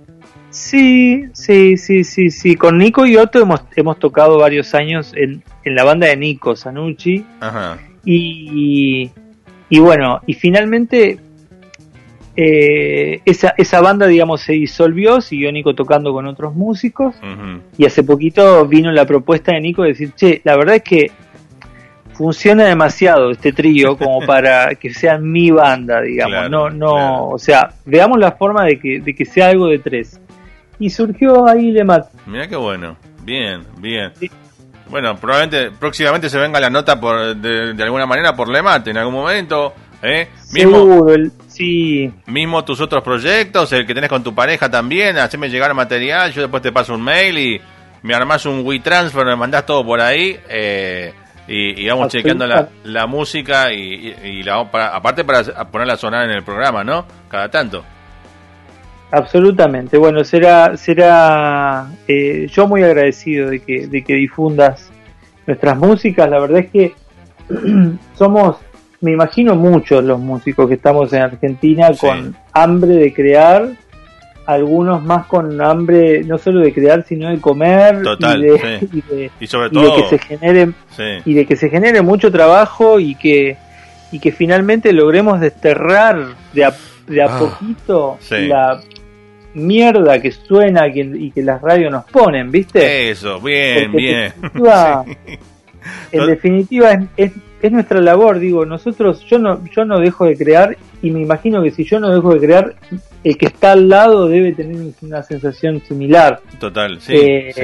[0.51, 2.57] Sí, sí, sí, sí, sí.
[2.57, 6.57] Con Nico y Otto hemos, hemos tocado varios años en, en la banda de Nico,
[6.57, 7.25] Sanucci.
[7.39, 7.79] Ajá.
[8.05, 9.11] Y,
[9.71, 11.19] y bueno, y finalmente
[12.37, 17.15] eh, esa, esa banda, digamos, se disolvió, siguió Nico tocando con otros músicos.
[17.79, 21.11] Y hace poquito vino la propuesta de Nico de decir, che, la verdad es que
[22.15, 26.33] funciona demasiado este trío como para que sea mi banda, digamos.
[26.33, 27.29] Claro, no, no, claro.
[27.29, 30.21] o sea, veamos la forma de que, de que sea algo de tres.
[30.79, 32.09] Y surgió ahí Lemat.
[32.27, 32.97] Mirá qué bueno.
[33.23, 34.13] Bien, bien.
[34.15, 34.31] Sí.
[34.91, 38.99] Bueno, probablemente próximamente se venga la nota por de, de alguna manera por Lemate en
[38.99, 39.73] algún momento.
[40.03, 40.29] ¿eh?
[40.53, 45.17] Mismo, Seguro, el- sí, mismo tus otros proyectos, el que tenés con tu pareja también,
[45.19, 47.61] haceme llegar material, yo después te paso un mail y
[48.03, 51.13] me armás un WeTransfer, me mandás todo por ahí eh,
[51.47, 53.79] y, y vamos chequeando la, la música y,
[54.23, 57.07] y- y la, para- aparte para ponerla a sonar en el programa, ¿no?
[57.29, 57.85] Cada tanto.
[59.11, 59.97] Absolutamente.
[59.99, 64.91] Bueno, será, será eh, yo muy agradecido de que, de que difundas
[65.47, 66.29] nuestras músicas.
[66.31, 66.95] La verdad es que
[68.15, 68.57] somos,
[69.01, 72.07] me imagino muchos los músicos que estamos en Argentina Sí.
[72.07, 73.69] con hambre de crear,
[74.47, 78.89] algunos más con hambre no solo de crear, sino de comer Total, y, de, sí.
[78.93, 79.97] y de- Y sobre y de todo...
[79.97, 83.57] que se genere Sí, y de que se genere mucho trabajo y que
[84.13, 86.19] y que finalmente logremos desterrar
[86.53, 86.75] de a,
[87.07, 88.49] de a Ah, poquito sí.
[88.49, 88.81] la
[89.55, 93.11] mierda que suena que- y que las radios nos ponen, ¿viste?
[93.11, 94.33] eso, bien, Porque bien.
[94.53, 95.05] En definitiva,
[96.13, 97.33] en Tot- definitiva es, es,
[97.63, 101.63] es nuestra labor, digo, nosotros, yo no, yo no dejo de crear y me imagino
[101.63, 102.75] que si yo no dejo de crear,
[103.25, 106.41] el que está al lado debe tener una sensación similar.
[106.59, 107.63] Total, sí, Eh, sí.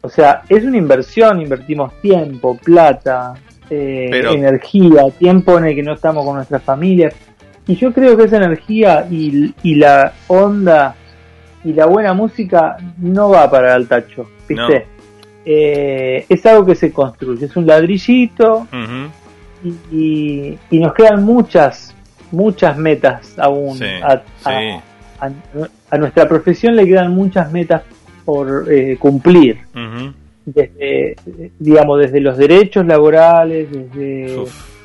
[0.00, 3.34] O sea, es una inversión, invertimos tiempo, plata,
[3.68, 7.14] eh, Pero- energía, tiempo en el que no estamos con nuestras familias.
[7.68, 10.96] Y yo creo que esa energía y, y la onda
[11.64, 14.86] y la buena música no va para el tacho, ¿viste?
[15.44, 18.66] Eh, es algo que se construye, es un ladrillito
[19.64, 21.94] y, y- y nos quedan muchas,
[22.32, 23.76] muchas metas aún.
[23.78, 24.22] Sí, a, a-
[24.60, 24.80] sí.
[25.20, 25.30] a-
[25.90, 27.82] a nuestra profesión le quedan muchas metas
[28.24, 29.58] por eh, cumplir
[30.44, 31.16] desde
[31.58, 34.77] digamos desde los derechos laborales desde Uf,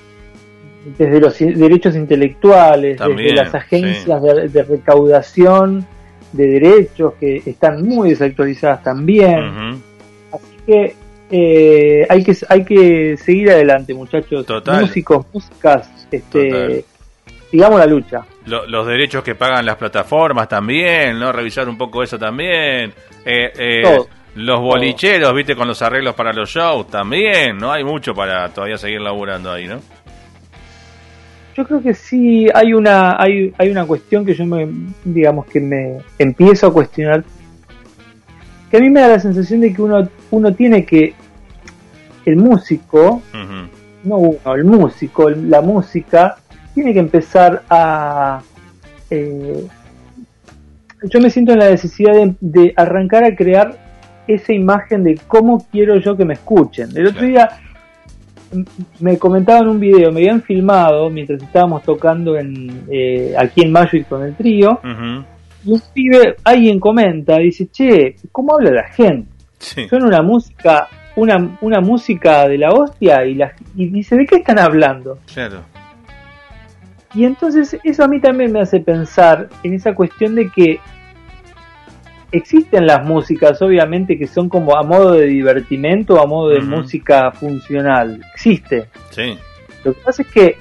[0.98, 5.86] desde los derechos intelectuales También, desde las agencias de, de recaudación
[6.32, 9.82] de derechos que están muy desactualizadas también
[10.32, 10.96] así que
[11.32, 14.82] eh, hay que hay que seguir adelante muchachos Total.
[14.82, 16.84] músicos músicas este Total.
[17.52, 21.32] digamos la lucha Lo- los derechos que pagan las plataformas también, ¿no?
[21.32, 22.92] Revisar un poco eso también.
[23.26, 24.08] Eh, eh, Todo.
[24.36, 25.56] los bolicheros, ¿viste?
[25.56, 27.72] Con los arreglos para los shows también, ¿no?
[27.72, 29.80] Hay mucho para todavía seguir laburando ahí, ¿no?
[31.56, 34.68] Yo creo que sí hay una hay, hay una cuestión que yo me
[35.04, 37.24] digamos que me empiezo a cuestionar
[38.72, 41.14] que a mí me da la sensación de que uno uno tiene que
[42.26, 43.22] el músico
[44.04, 46.38] no uno el músico la música
[46.74, 48.42] tiene que empezar a
[49.12, 49.68] eh,
[51.04, 53.78] yo me siento en la necesidad de, de arrancar a crear
[54.28, 56.90] esa imagen de cómo quiero yo que me escuchen.
[56.96, 57.50] El otro día
[59.00, 64.00] me comentaban un video, me habían filmado mientras estábamos tocando en eh, aquí en Mayo
[64.08, 64.80] con el trío,
[65.66, 69.30] y un pibe, alguien comenta, dice, che, ¿cómo habla la gente?
[69.60, 69.88] Sí.
[69.88, 74.38] Son una música, una, una música de la hostia, y, la, y dice, ¿de qué
[74.38, 75.20] están hablando?
[75.34, 75.62] Claro.
[77.16, 80.80] Y entonces eso a mí también me hace pensar en esa cuestión de que
[82.34, 87.32] existen las músicas, obviamente, que son como a modo de divertimento, a modo de música
[87.32, 88.22] funcional.
[88.34, 88.90] Existe.
[89.12, 89.38] Sí.
[89.84, 90.58] Lo que pasa es que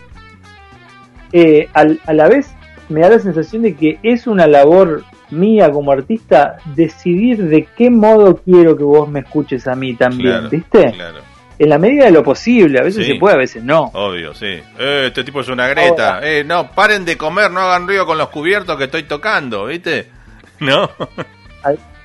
[1.32, 2.52] eh, al- a la vez
[2.88, 7.88] me da la sensación de que es una labor mía como artista decidir de qué
[7.90, 10.50] modo quiero que vos me escuches a mí también, Claro.
[10.50, 10.92] ¿viste?
[10.92, 11.18] Claro.
[11.58, 13.84] en la medida de lo posible, a veces se puede, a veces no.
[13.94, 14.46] Obvio, sí.
[14.78, 16.18] Eh, este tipo es una greta.
[16.22, 20.08] eh, no, paren de comer, no hagan ruido con los cubiertos que estoy tocando, ¿viste?
[20.60, 20.90] ¿No?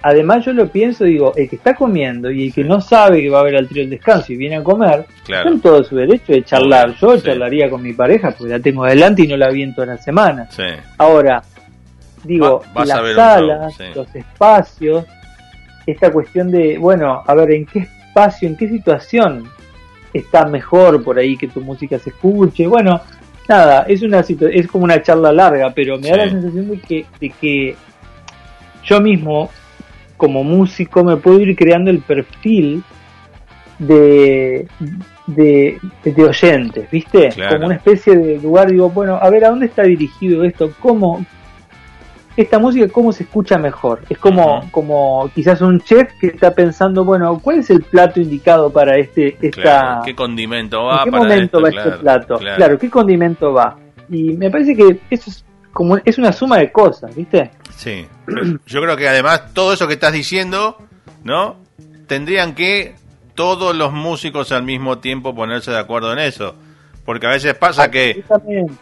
[0.01, 3.29] Además yo lo pienso, digo, el que está comiendo y el que no sabe que
[3.29, 6.33] va a haber al trío el descanso y viene a comer, tiene todo su derecho
[6.33, 6.95] de charlar.
[6.95, 9.87] yo charlaría con mi pareja porque la tengo adelante y no la vi en toda
[9.87, 10.47] la semana.
[10.97, 11.41] Ahora,
[12.23, 15.05] digo, las salas, los espacios,
[15.85, 19.49] esta cuestión de, bueno, a ver, ¿en qué espacio, en qué situación
[20.13, 22.67] está mejor por ahí que tu música se escuche?
[22.67, 23.01] Bueno,
[23.47, 27.05] nada, es una es como una charla larga, pero me da la sensación de que,
[27.19, 27.75] de que
[28.87, 29.49] yo mismo
[30.15, 32.83] como músico me puedo ir creando el perfil
[33.77, 34.67] de,
[35.27, 37.29] de, de oyentes, ¿viste?
[37.51, 40.71] Como una especie de lugar, digo, bueno, a ver, ¿a dónde está dirigido esto?
[40.79, 41.23] ¿Cómo,
[42.37, 44.01] esta música cómo se escucha mejor.
[44.07, 48.71] Es como, como quizás un chef que está pensando, bueno, ¿cuál es el plato indicado
[48.71, 52.37] para este esta qué condimento va ¿En qué momento va este plato?
[52.37, 52.77] Claro.
[52.77, 53.77] ¿qué condimento va?
[54.09, 55.43] Y me parece que eso es
[55.77, 57.51] como es una suma de cosas, ¿viste?
[57.75, 58.07] Sí.
[58.65, 60.75] Yo creo que además todo eso que estás diciendo,
[61.23, 61.57] ¿no?
[62.07, 62.95] Tendrían que
[63.35, 66.55] todos los músicos al mismo tiempo ponerse de acuerdo en eso.
[67.05, 68.23] Porque a veces pasa que.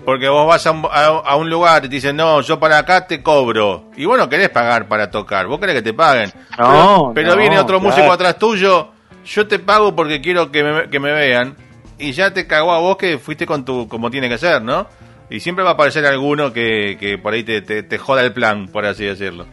[0.06, 3.92] Porque vos vas a un, lugar y te dicen, no, yo para acá te cobro.
[3.98, 5.48] Y bueno, querés pagar para tocar.
[5.48, 6.32] Vos querés que te paguen.
[6.58, 8.92] No, pero, viene otro músico atrás tuyo.
[9.26, 11.58] Yo te pago porque quiero que me, que me vean.
[12.00, 13.90] Y ya te cagó a vos que fuiste con tu.
[13.90, 14.88] como tiene que ser, ¿no?
[15.30, 18.68] Y siempre va a aparecer alguno que, que por ahí te, te, joda el plan,
[18.68, 19.48] por así decirlo.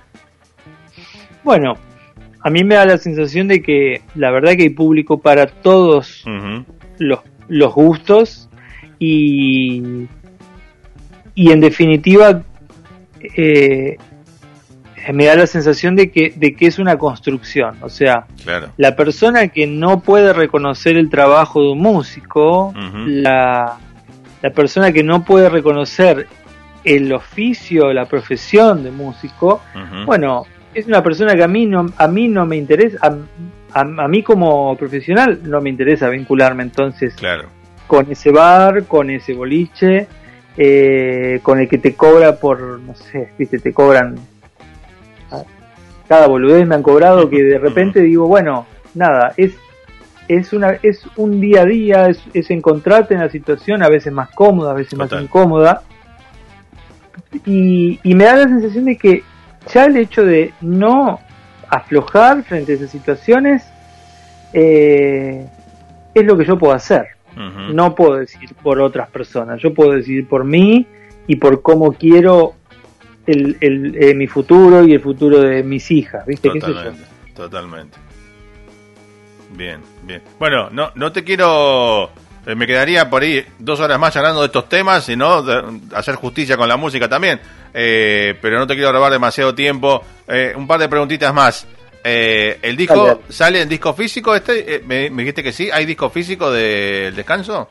[1.43, 1.75] Bueno,
[2.41, 6.25] a mí me da la sensación de que la verdad que hay público para todos
[6.99, 8.51] los, los gustos
[8.99, 10.07] y,
[11.35, 12.43] y en definitiva
[13.37, 13.97] eh,
[15.13, 17.77] me da la sensación de que, de que es una construcción.
[17.83, 18.27] O sea,
[18.77, 22.73] la persona que no puede reconocer el trabajo de un músico,
[23.07, 23.79] la
[24.43, 26.27] la persona que no puede reconocer
[26.85, 29.61] el oficio, la profesión de músico,
[30.05, 32.99] bueno, es una persona que a mí no, a mí no me interesa,
[33.73, 37.15] a, a, mí como profesional no me interesa vincularme entonces
[37.87, 40.09] con ese bar, con ese boliche,
[40.57, 44.17] eh, con el que te cobra por, no sé, viste, te cobran
[46.13, 49.55] cada boludez me han cobrado que de repente digo, bueno, nada, es
[50.29, 54.31] es una es un día a día, es, encontrarte en la situación a veces más
[54.31, 55.83] cómoda, a veces más incómoda.
[57.47, 59.23] Y, me da la sensación de que
[59.73, 61.19] ya el hecho de no
[61.69, 63.65] aflojar frente a esas situaciones
[64.53, 65.47] eh,
[66.15, 67.09] es lo que yo puedo hacer.
[67.35, 70.87] No puedo decir por otras personas, yo puedo decir por mí
[71.27, 72.55] y por cómo quiero
[73.27, 76.27] el, el, eh, mi futuro y el futuro de mis hijas.
[76.27, 76.51] ¿viste?
[76.51, 77.05] Totalmente,
[77.35, 78.12] totalmente.
[79.53, 80.23] Bien, bien.
[80.39, 82.11] Bueno, no, no te quiero...
[82.45, 85.45] Eh, me quedaría por ahí dos horas más hablando de estos temas y no
[85.95, 87.41] hacer justicia con la música también.
[87.73, 90.03] Eh, pero no te quiero robar demasiado tiempo.
[90.27, 91.67] Eh, un par de preguntitas más.
[92.03, 94.35] ¿El disco sale en disco físico?
[94.35, 95.71] este me, dijiste que sí.
[95.71, 97.69] ¿Hay disco físico del descanso?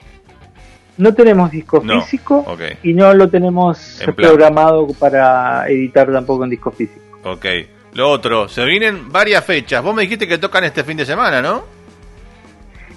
[0.98, 7.02] No tenemos disco físico y no lo tenemos programado para editar tampoco en disco físico.
[7.24, 7.46] Ok.
[7.94, 9.84] Lo otro, se vienen varias fechas.
[9.84, 11.64] Vos me dijiste que tocan este fin de semana, ¿no?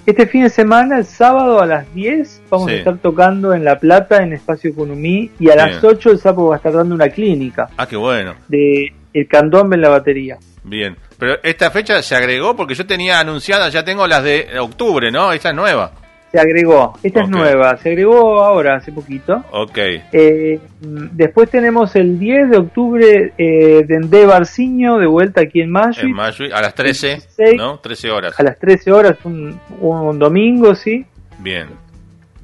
[0.06, 3.78] Este fin de semana, el sábado a las 10, vamos a estar tocando en La
[3.78, 7.08] Plata, en Espacio Economí, y a las 8 el Sapo va a estar dando una
[7.08, 7.70] clínica.
[7.76, 8.34] Ah, qué bueno.
[8.48, 10.36] De El Candombe en la batería.
[10.62, 15.10] Bien, pero esta fecha se agregó porque yo tenía anunciada, ya tengo las de octubre,
[15.10, 15.32] ¿no?
[15.32, 16.03] Esta es nueva
[16.34, 16.98] se agregó.
[17.00, 19.44] Esta es nueva, se agregó ahora, hace poquito.
[19.52, 19.78] Ok.
[19.78, 26.02] Eh, después tenemos el 10 de octubre eh, de Barciño, de vuelta aquí en Mayo.
[26.02, 27.18] En a las 13,
[27.56, 27.78] ¿no?
[27.78, 28.40] 13 horas.
[28.40, 31.06] A las 13 horas, un, un domingo, sí.
[31.38, 31.68] Bien.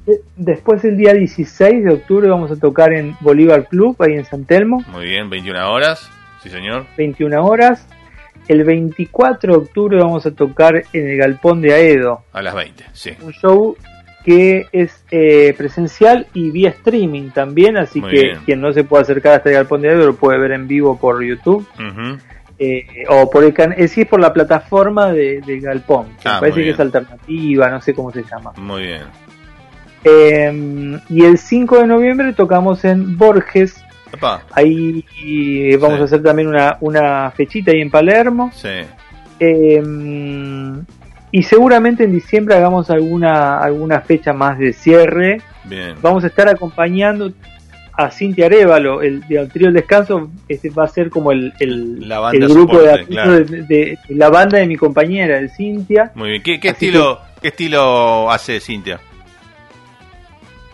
[0.07, 4.23] Eh, después el día 16 de octubre vamos a tocar en Bolívar Club, ahí en
[4.23, 4.85] San Telmo.
[4.87, 6.09] Muy bien, 21 horas,
[6.41, 6.85] sí señor.
[6.95, 7.85] 21 horas.
[8.51, 12.23] El 24 de octubre vamos a tocar en el Galpón de Aedo.
[12.33, 13.11] A las 20, sí.
[13.21, 13.77] Un show
[14.25, 19.35] que es eh, presencial y vía streaming también, así que quien no se puede acercar
[19.35, 21.65] hasta el Galpón de Aedo lo puede ver en vivo por YouTube.
[22.59, 26.79] Eh, o por el can es, por la plataforma de, Galpón, ah, parece que es
[26.81, 28.51] alternativa, no sé cómo se llama.
[28.57, 29.03] Muy bien.
[30.03, 33.80] Em, y el 5 de noviembre tocamos en Borges,
[34.51, 35.03] Ahí
[35.77, 38.51] vamos a hacer también una, una fechita ahí en Palermo.
[39.39, 40.85] Em,
[41.31, 45.41] y seguramente en diciembre hagamos alguna, alguna fecha más de cierre.
[46.01, 47.31] Vamos a estar acompañando
[47.93, 52.07] a Cintia Arevalo, el, de Trío del Descanso, este va a ser como el, el,
[52.07, 53.31] La banda el grupo soporte, de, claro.
[53.33, 56.11] de, de- la banda de mi compañera, de Cintia.
[56.15, 56.41] Muy bien.
[56.43, 58.99] ¿Qué, estilo, ¿Qué estilo hace Cintia?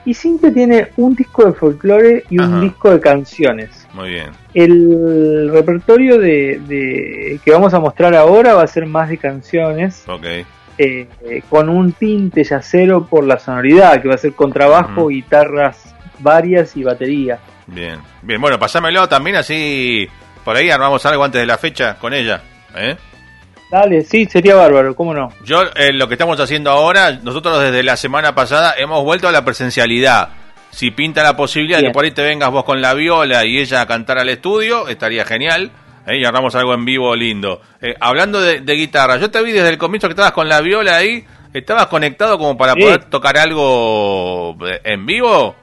[0.08, 3.86] Y Cintia tiene un disco de folclore y un disco de canciones.
[3.94, 4.30] Muy bien.
[4.54, 10.06] El repertorio de, de- que vamos a mostrar ahora va a ser más de canciones,
[10.08, 10.24] Ok.
[10.24, 10.46] eh,
[10.78, 11.08] eh,
[11.50, 16.84] con un tinte yacero por la sonoridad, que va a ser contrabajo, guitarras varias y
[16.84, 17.40] batería.
[17.68, 18.00] Bien.
[18.22, 20.08] Bien, bueno, pasámelo también así.
[20.46, 22.42] Por ahí armamos algo antes de la fecha con ella.
[22.78, 22.96] ¿eh?
[23.70, 25.30] Dale, sí, sería bárbaro, ¿cómo no?
[25.44, 29.32] Yo, eh, lo que estamos haciendo ahora, nosotros desde la semana pasada hemos vuelto a
[29.32, 30.30] la presencialidad.
[30.72, 33.58] Si pinta la posibilidad de que por ahí te vengas vos con la viola y
[33.58, 35.72] ella a cantar al estudio, estaría genial.
[36.06, 36.18] ¿eh?
[36.20, 37.62] Y armamos algo en vivo lindo.
[37.82, 40.62] Eh, hablando de, de guitarra, yo te vi desde el comienzo que estabas con la
[40.62, 41.26] viola ahí.
[41.54, 42.82] ¿Estabas conectado como para Sí.
[42.82, 45.56] poder tocar algo eh, en vivo?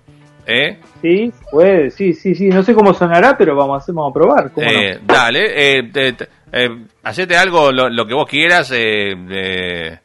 [0.46, 0.78] ¿Eh?
[1.00, 2.48] Sí, puede, sí, sí, sí.
[2.48, 4.52] No sé cómo sonará, pero vamos a, hacer, vamos a probar.
[4.52, 4.72] ¿cómo no?
[4.72, 6.68] Eh, Dale, eh, te- te- eh,
[7.02, 9.98] hacete algo, lo, lo que vos quieras, eh,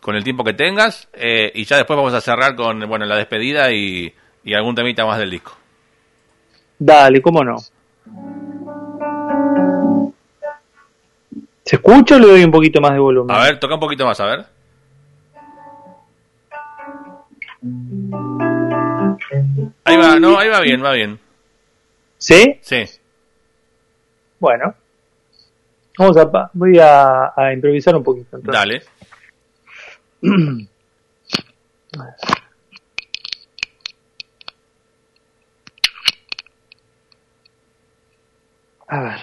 [0.00, 1.08] con el tiempo que tengas,
[1.54, 4.12] y ya después vamos a cerrar con bueno la despedida y,
[4.44, 5.52] y algún temita más del disco.
[6.78, 7.56] Dale, ¿cómo no?
[11.64, 13.34] ¿Se escucha o le doy un poquito más de volumen?
[13.34, 14.44] A ver, toca un poquito más, a ver.
[19.84, 21.18] Ahí va, no, ahí va bien, va bien.
[22.18, 22.58] ¿Sí?
[22.62, 22.84] Sí.
[24.38, 24.74] Bueno.
[25.98, 28.36] Vamos a, pa- voy a, a improvisar un poquito.
[28.36, 28.52] entonces.
[28.60, 28.82] Dale.
[38.88, 39.20] A ver.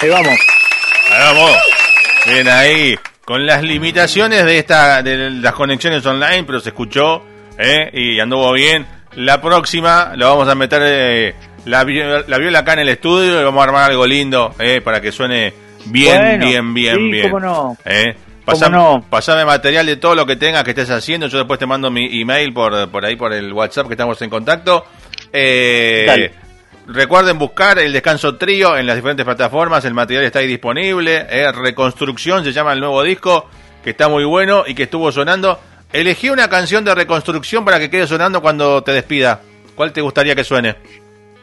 [0.00, 0.38] Ahí vamos.
[1.10, 1.56] Ahí vamos.
[2.26, 2.96] Bien ahí.
[3.24, 7.22] Con las limitaciones de esta de las conexiones online, pero se escuchó
[7.56, 7.88] ¿eh?
[7.92, 8.86] y anduvo bien.
[9.14, 11.34] La próxima lo vamos a meter eh,
[11.66, 14.80] la, vi- la viola acá en el estudio y vamos a armar algo lindo ¿eh?
[14.82, 15.52] para que suene
[15.86, 17.30] bien, Bueno, bien, bien, sí, bien.
[17.30, 17.76] cómo no.
[18.44, 19.04] Pasame, no.
[19.08, 21.28] pasame material de todo lo que tengas que estés haciendo.
[21.28, 24.30] Yo después te mando mi email por, por ahí, por el WhatsApp que estamos en
[24.30, 24.84] contacto.
[25.32, 26.32] Eh.
[26.86, 31.26] Recuerden buscar el Descanso Trío en las diferentes plataformas, el material está ahí disponible.
[31.30, 33.48] eh, Reconstrucción se llama el nuevo disco,
[33.84, 35.60] que está muy bueno y que estuvo sonando.
[35.92, 39.40] Elegí una canción de reconstrucción para que quede sonando cuando te despida.
[39.76, 40.76] ¿Cuál te gustaría que suene?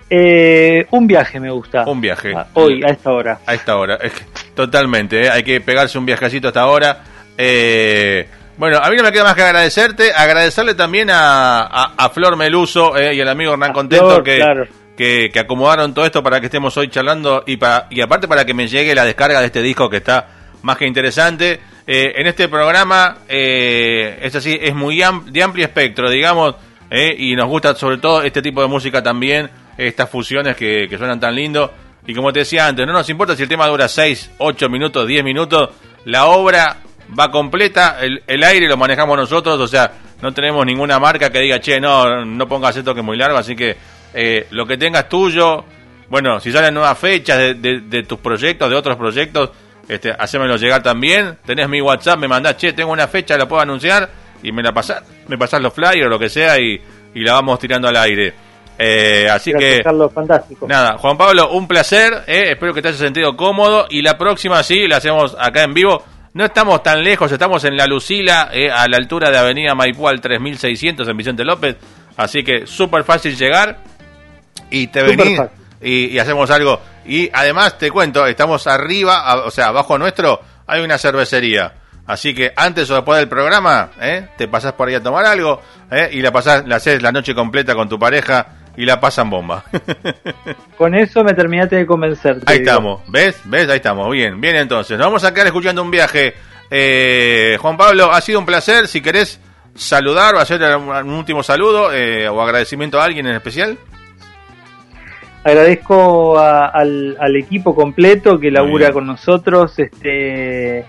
[0.09, 1.83] Eh, un viaje me gusta.
[1.85, 2.33] Un viaje.
[2.35, 3.39] Ah, Hoy, a esta hora.
[3.45, 7.03] A esta hora, es que- totalmente, eh, hay que pegarse un viajecito hasta ahora.
[7.37, 12.35] Eh, Bueno, a mí no me queda más que agradecerte, agradecerle también a, a, Flor
[12.35, 16.47] Meluso eh, y al amigo Hernán Contento que, que, que, acomodaron todo esto para que
[16.47, 19.61] estemos hoy charlando y, para, y aparte para que me llegue la descarga de este
[19.61, 20.27] disco que está
[20.63, 21.61] más que interesante.
[21.87, 26.55] Eh, en este programa eh, es así, es muy de amplio espectro, digamos,
[26.91, 29.49] eh, y nos gusta sobre todo este tipo de música también,
[29.79, 31.71] estas fusiones que, que suenan tan lindo.
[32.05, 35.07] Y como te decía antes, no nos importa si el tema dura 6, 8 minutos,
[35.07, 35.69] 10 minutos,
[36.05, 36.77] la obra
[37.17, 41.59] va completa, el, aire lo manejamos nosotros, o sea, no tenemos ninguna marca que diga,
[41.59, 43.77] che, no, no pongas esto que es muy largo, así que
[44.13, 45.63] eh, lo que tengas tuyo,
[46.09, 49.51] bueno, si salen nuevas fechas de, de, tus proyectos, de otros proyectos,
[49.87, 51.37] este, hacémelo llegar también.
[51.45, 54.09] Tenés mi WhatsApp, me mandás, che, tengo una fecha, la puedo anunciar,
[54.43, 56.81] y me la pasás, me pasás los flyers o lo que sea, y
[57.13, 58.48] la vamos tirando al aire.
[58.81, 60.65] Eh, así que, fantástico.
[60.65, 64.63] nada, Juan Pablo, un placer, eh, espero que te hayas sentido cómodo, y la próxima
[64.63, 66.01] sí, la hacemos acá en vivo.
[66.33, 70.07] No estamos tan lejos, estamos en La Lucila, eh, a la altura de Avenida Maipú
[70.07, 71.75] al 3600 en Vicente López.
[72.15, 73.79] Así que súper fácil llegar
[74.69, 75.41] y te venís
[75.81, 76.79] y, hacemos algo.
[77.05, 81.73] Y además te cuento, estamos arriba, o sea, abajo nuestro hay una cervecería.
[82.05, 84.29] Así que antes o después del programa, ¿eh?
[84.37, 85.61] te pasás por ahí a tomar algo
[85.91, 86.09] ¿eh?
[86.11, 89.65] y la pasás, la haces la noche completa con tu pareja y la pasan bomba.
[90.77, 92.37] Con eso me terminaste de convencer.
[92.45, 93.41] Ahí estamos, ¿ves?
[93.43, 93.67] ¿Ves?
[93.67, 94.09] Ahí estamos.
[94.09, 94.97] Bien, bien entonces.
[94.97, 96.33] Nos vamos a quedar escuchando un viaje.
[96.71, 98.87] Eh, Juan Pablo, ha sido un placer.
[98.87, 99.41] Si querés
[99.75, 103.77] saludar o hacer un último saludo eh, o agradecimiento a alguien en especial.
[105.43, 110.85] Agradezco al, equipo completo que labura con nosotros, este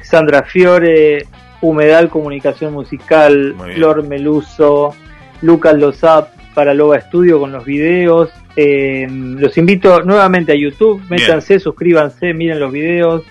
[0.00, 1.26] Sandra Fiore,
[1.60, 4.94] Humedal Comunicación Musical, Flor Meluso,
[5.42, 8.30] Lucas Lozap para Loba Estudio con los videos.
[8.56, 13.24] Eh, los invito nuevamente a YouTube, métanse, suscríbanse, miren los videos.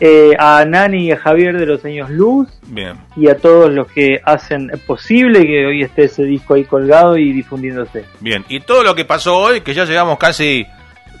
[0.00, 2.96] Eh, a Nani y a Javier de los Años Luz Bien.
[3.14, 7.32] y a todos los que hacen posible que hoy esté ese disco ahí colgado y
[7.32, 8.04] difundiéndose.
[8.18, 10.66] Bien, y todo lo que pasó hoy, que ya llegamos casi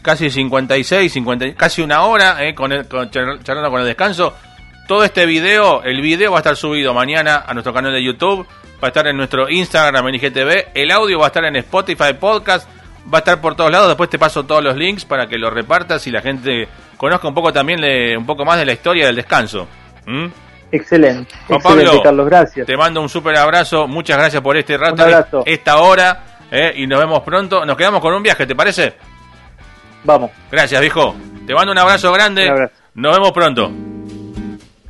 [0.02, 2.72] casi 56, 50, casi una hora eh, con,
[3.10, 4.34] charlando con el descanso.
[4.92, 8.46] Todo este video, el video va a estar subido mañana a nuestro canal de YouTube,
[8.74, 12.12] va a estar en nuestro Instagram en IGTV, el audio va a estar en Spotify
[12.12, 12.68] Podcast,
[13.06, 15.48] va a estar por todos lados, después te paso todos los links para que lo
[15.48, 16.68] repartas y la gente
[16.98, 19.66] conozca un poco también de, un poco más de la historia del descanso.
[20.04, 20.26] ¿Mm?
[20.70, 21.34] Excelente.
[21.46, 22.66] Juan Pablo, Carlos, gracias.
[22.66, 27.00] Te mando un súper abrazo, muchas gracias por este rato, esta hora, eh, y nos
[27.00, 27.64] vemos pronto.
[27.64, 28.92] Nos quedamos con un viaje, ¿te parece?
[30.04, 30.32] Vamos.
[30.50, 31.16] Gracias, viejo.
[31.46, 32.52] Te mando un abrazo grande.
[32.92, 33.72] Nos vemos pronto.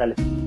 [0.02, 0.41] Dale.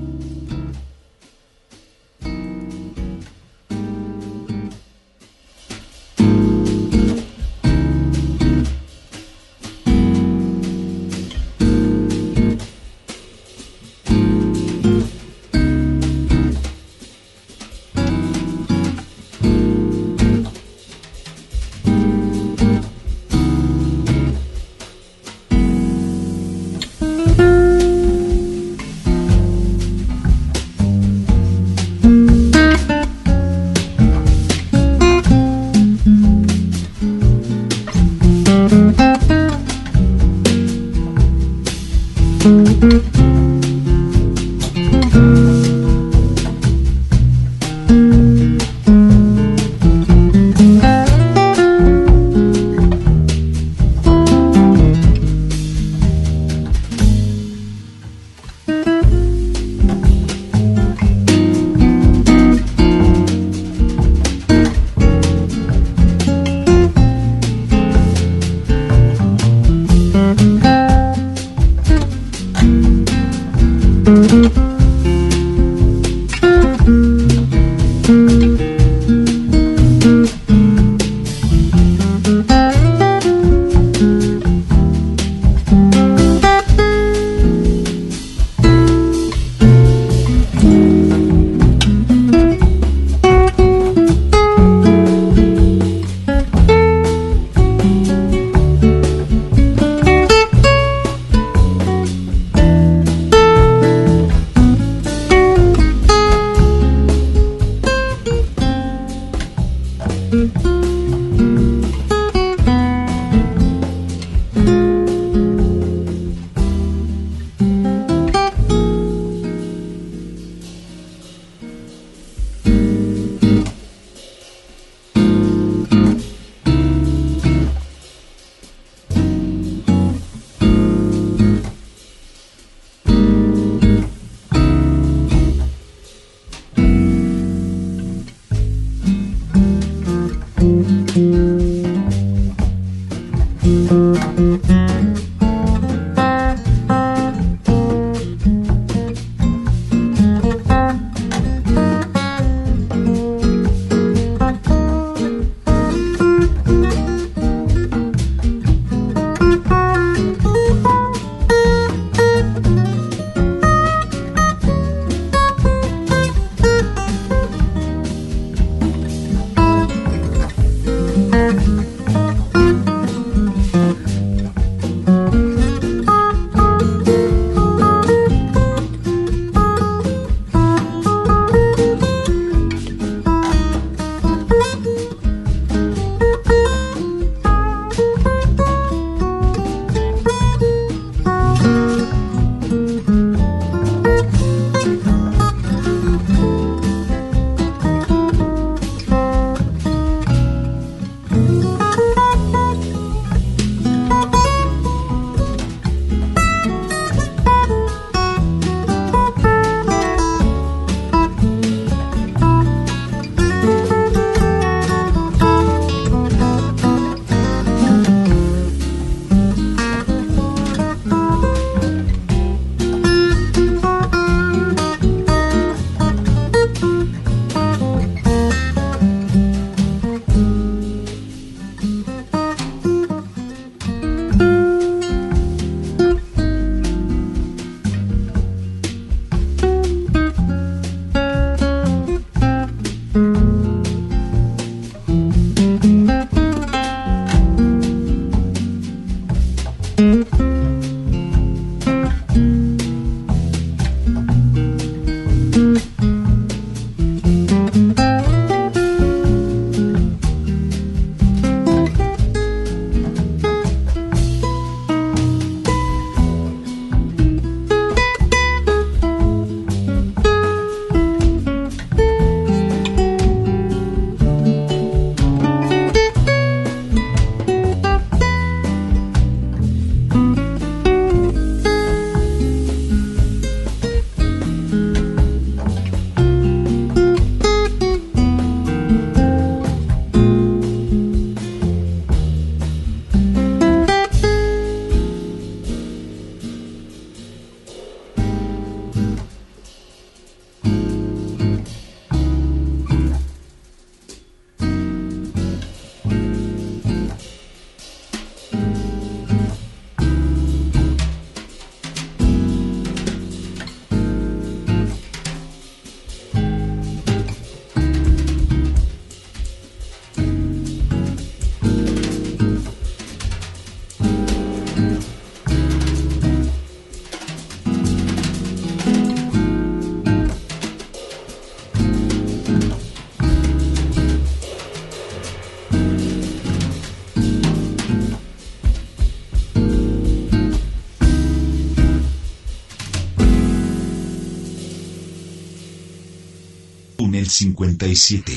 [347.36, 348.32] 57.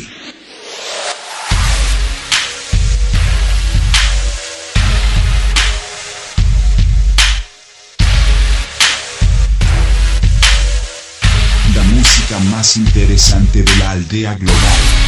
[11.73, 14.53] La música más interesante de la aldea global.
[14.53, 14.98] Túnel 57.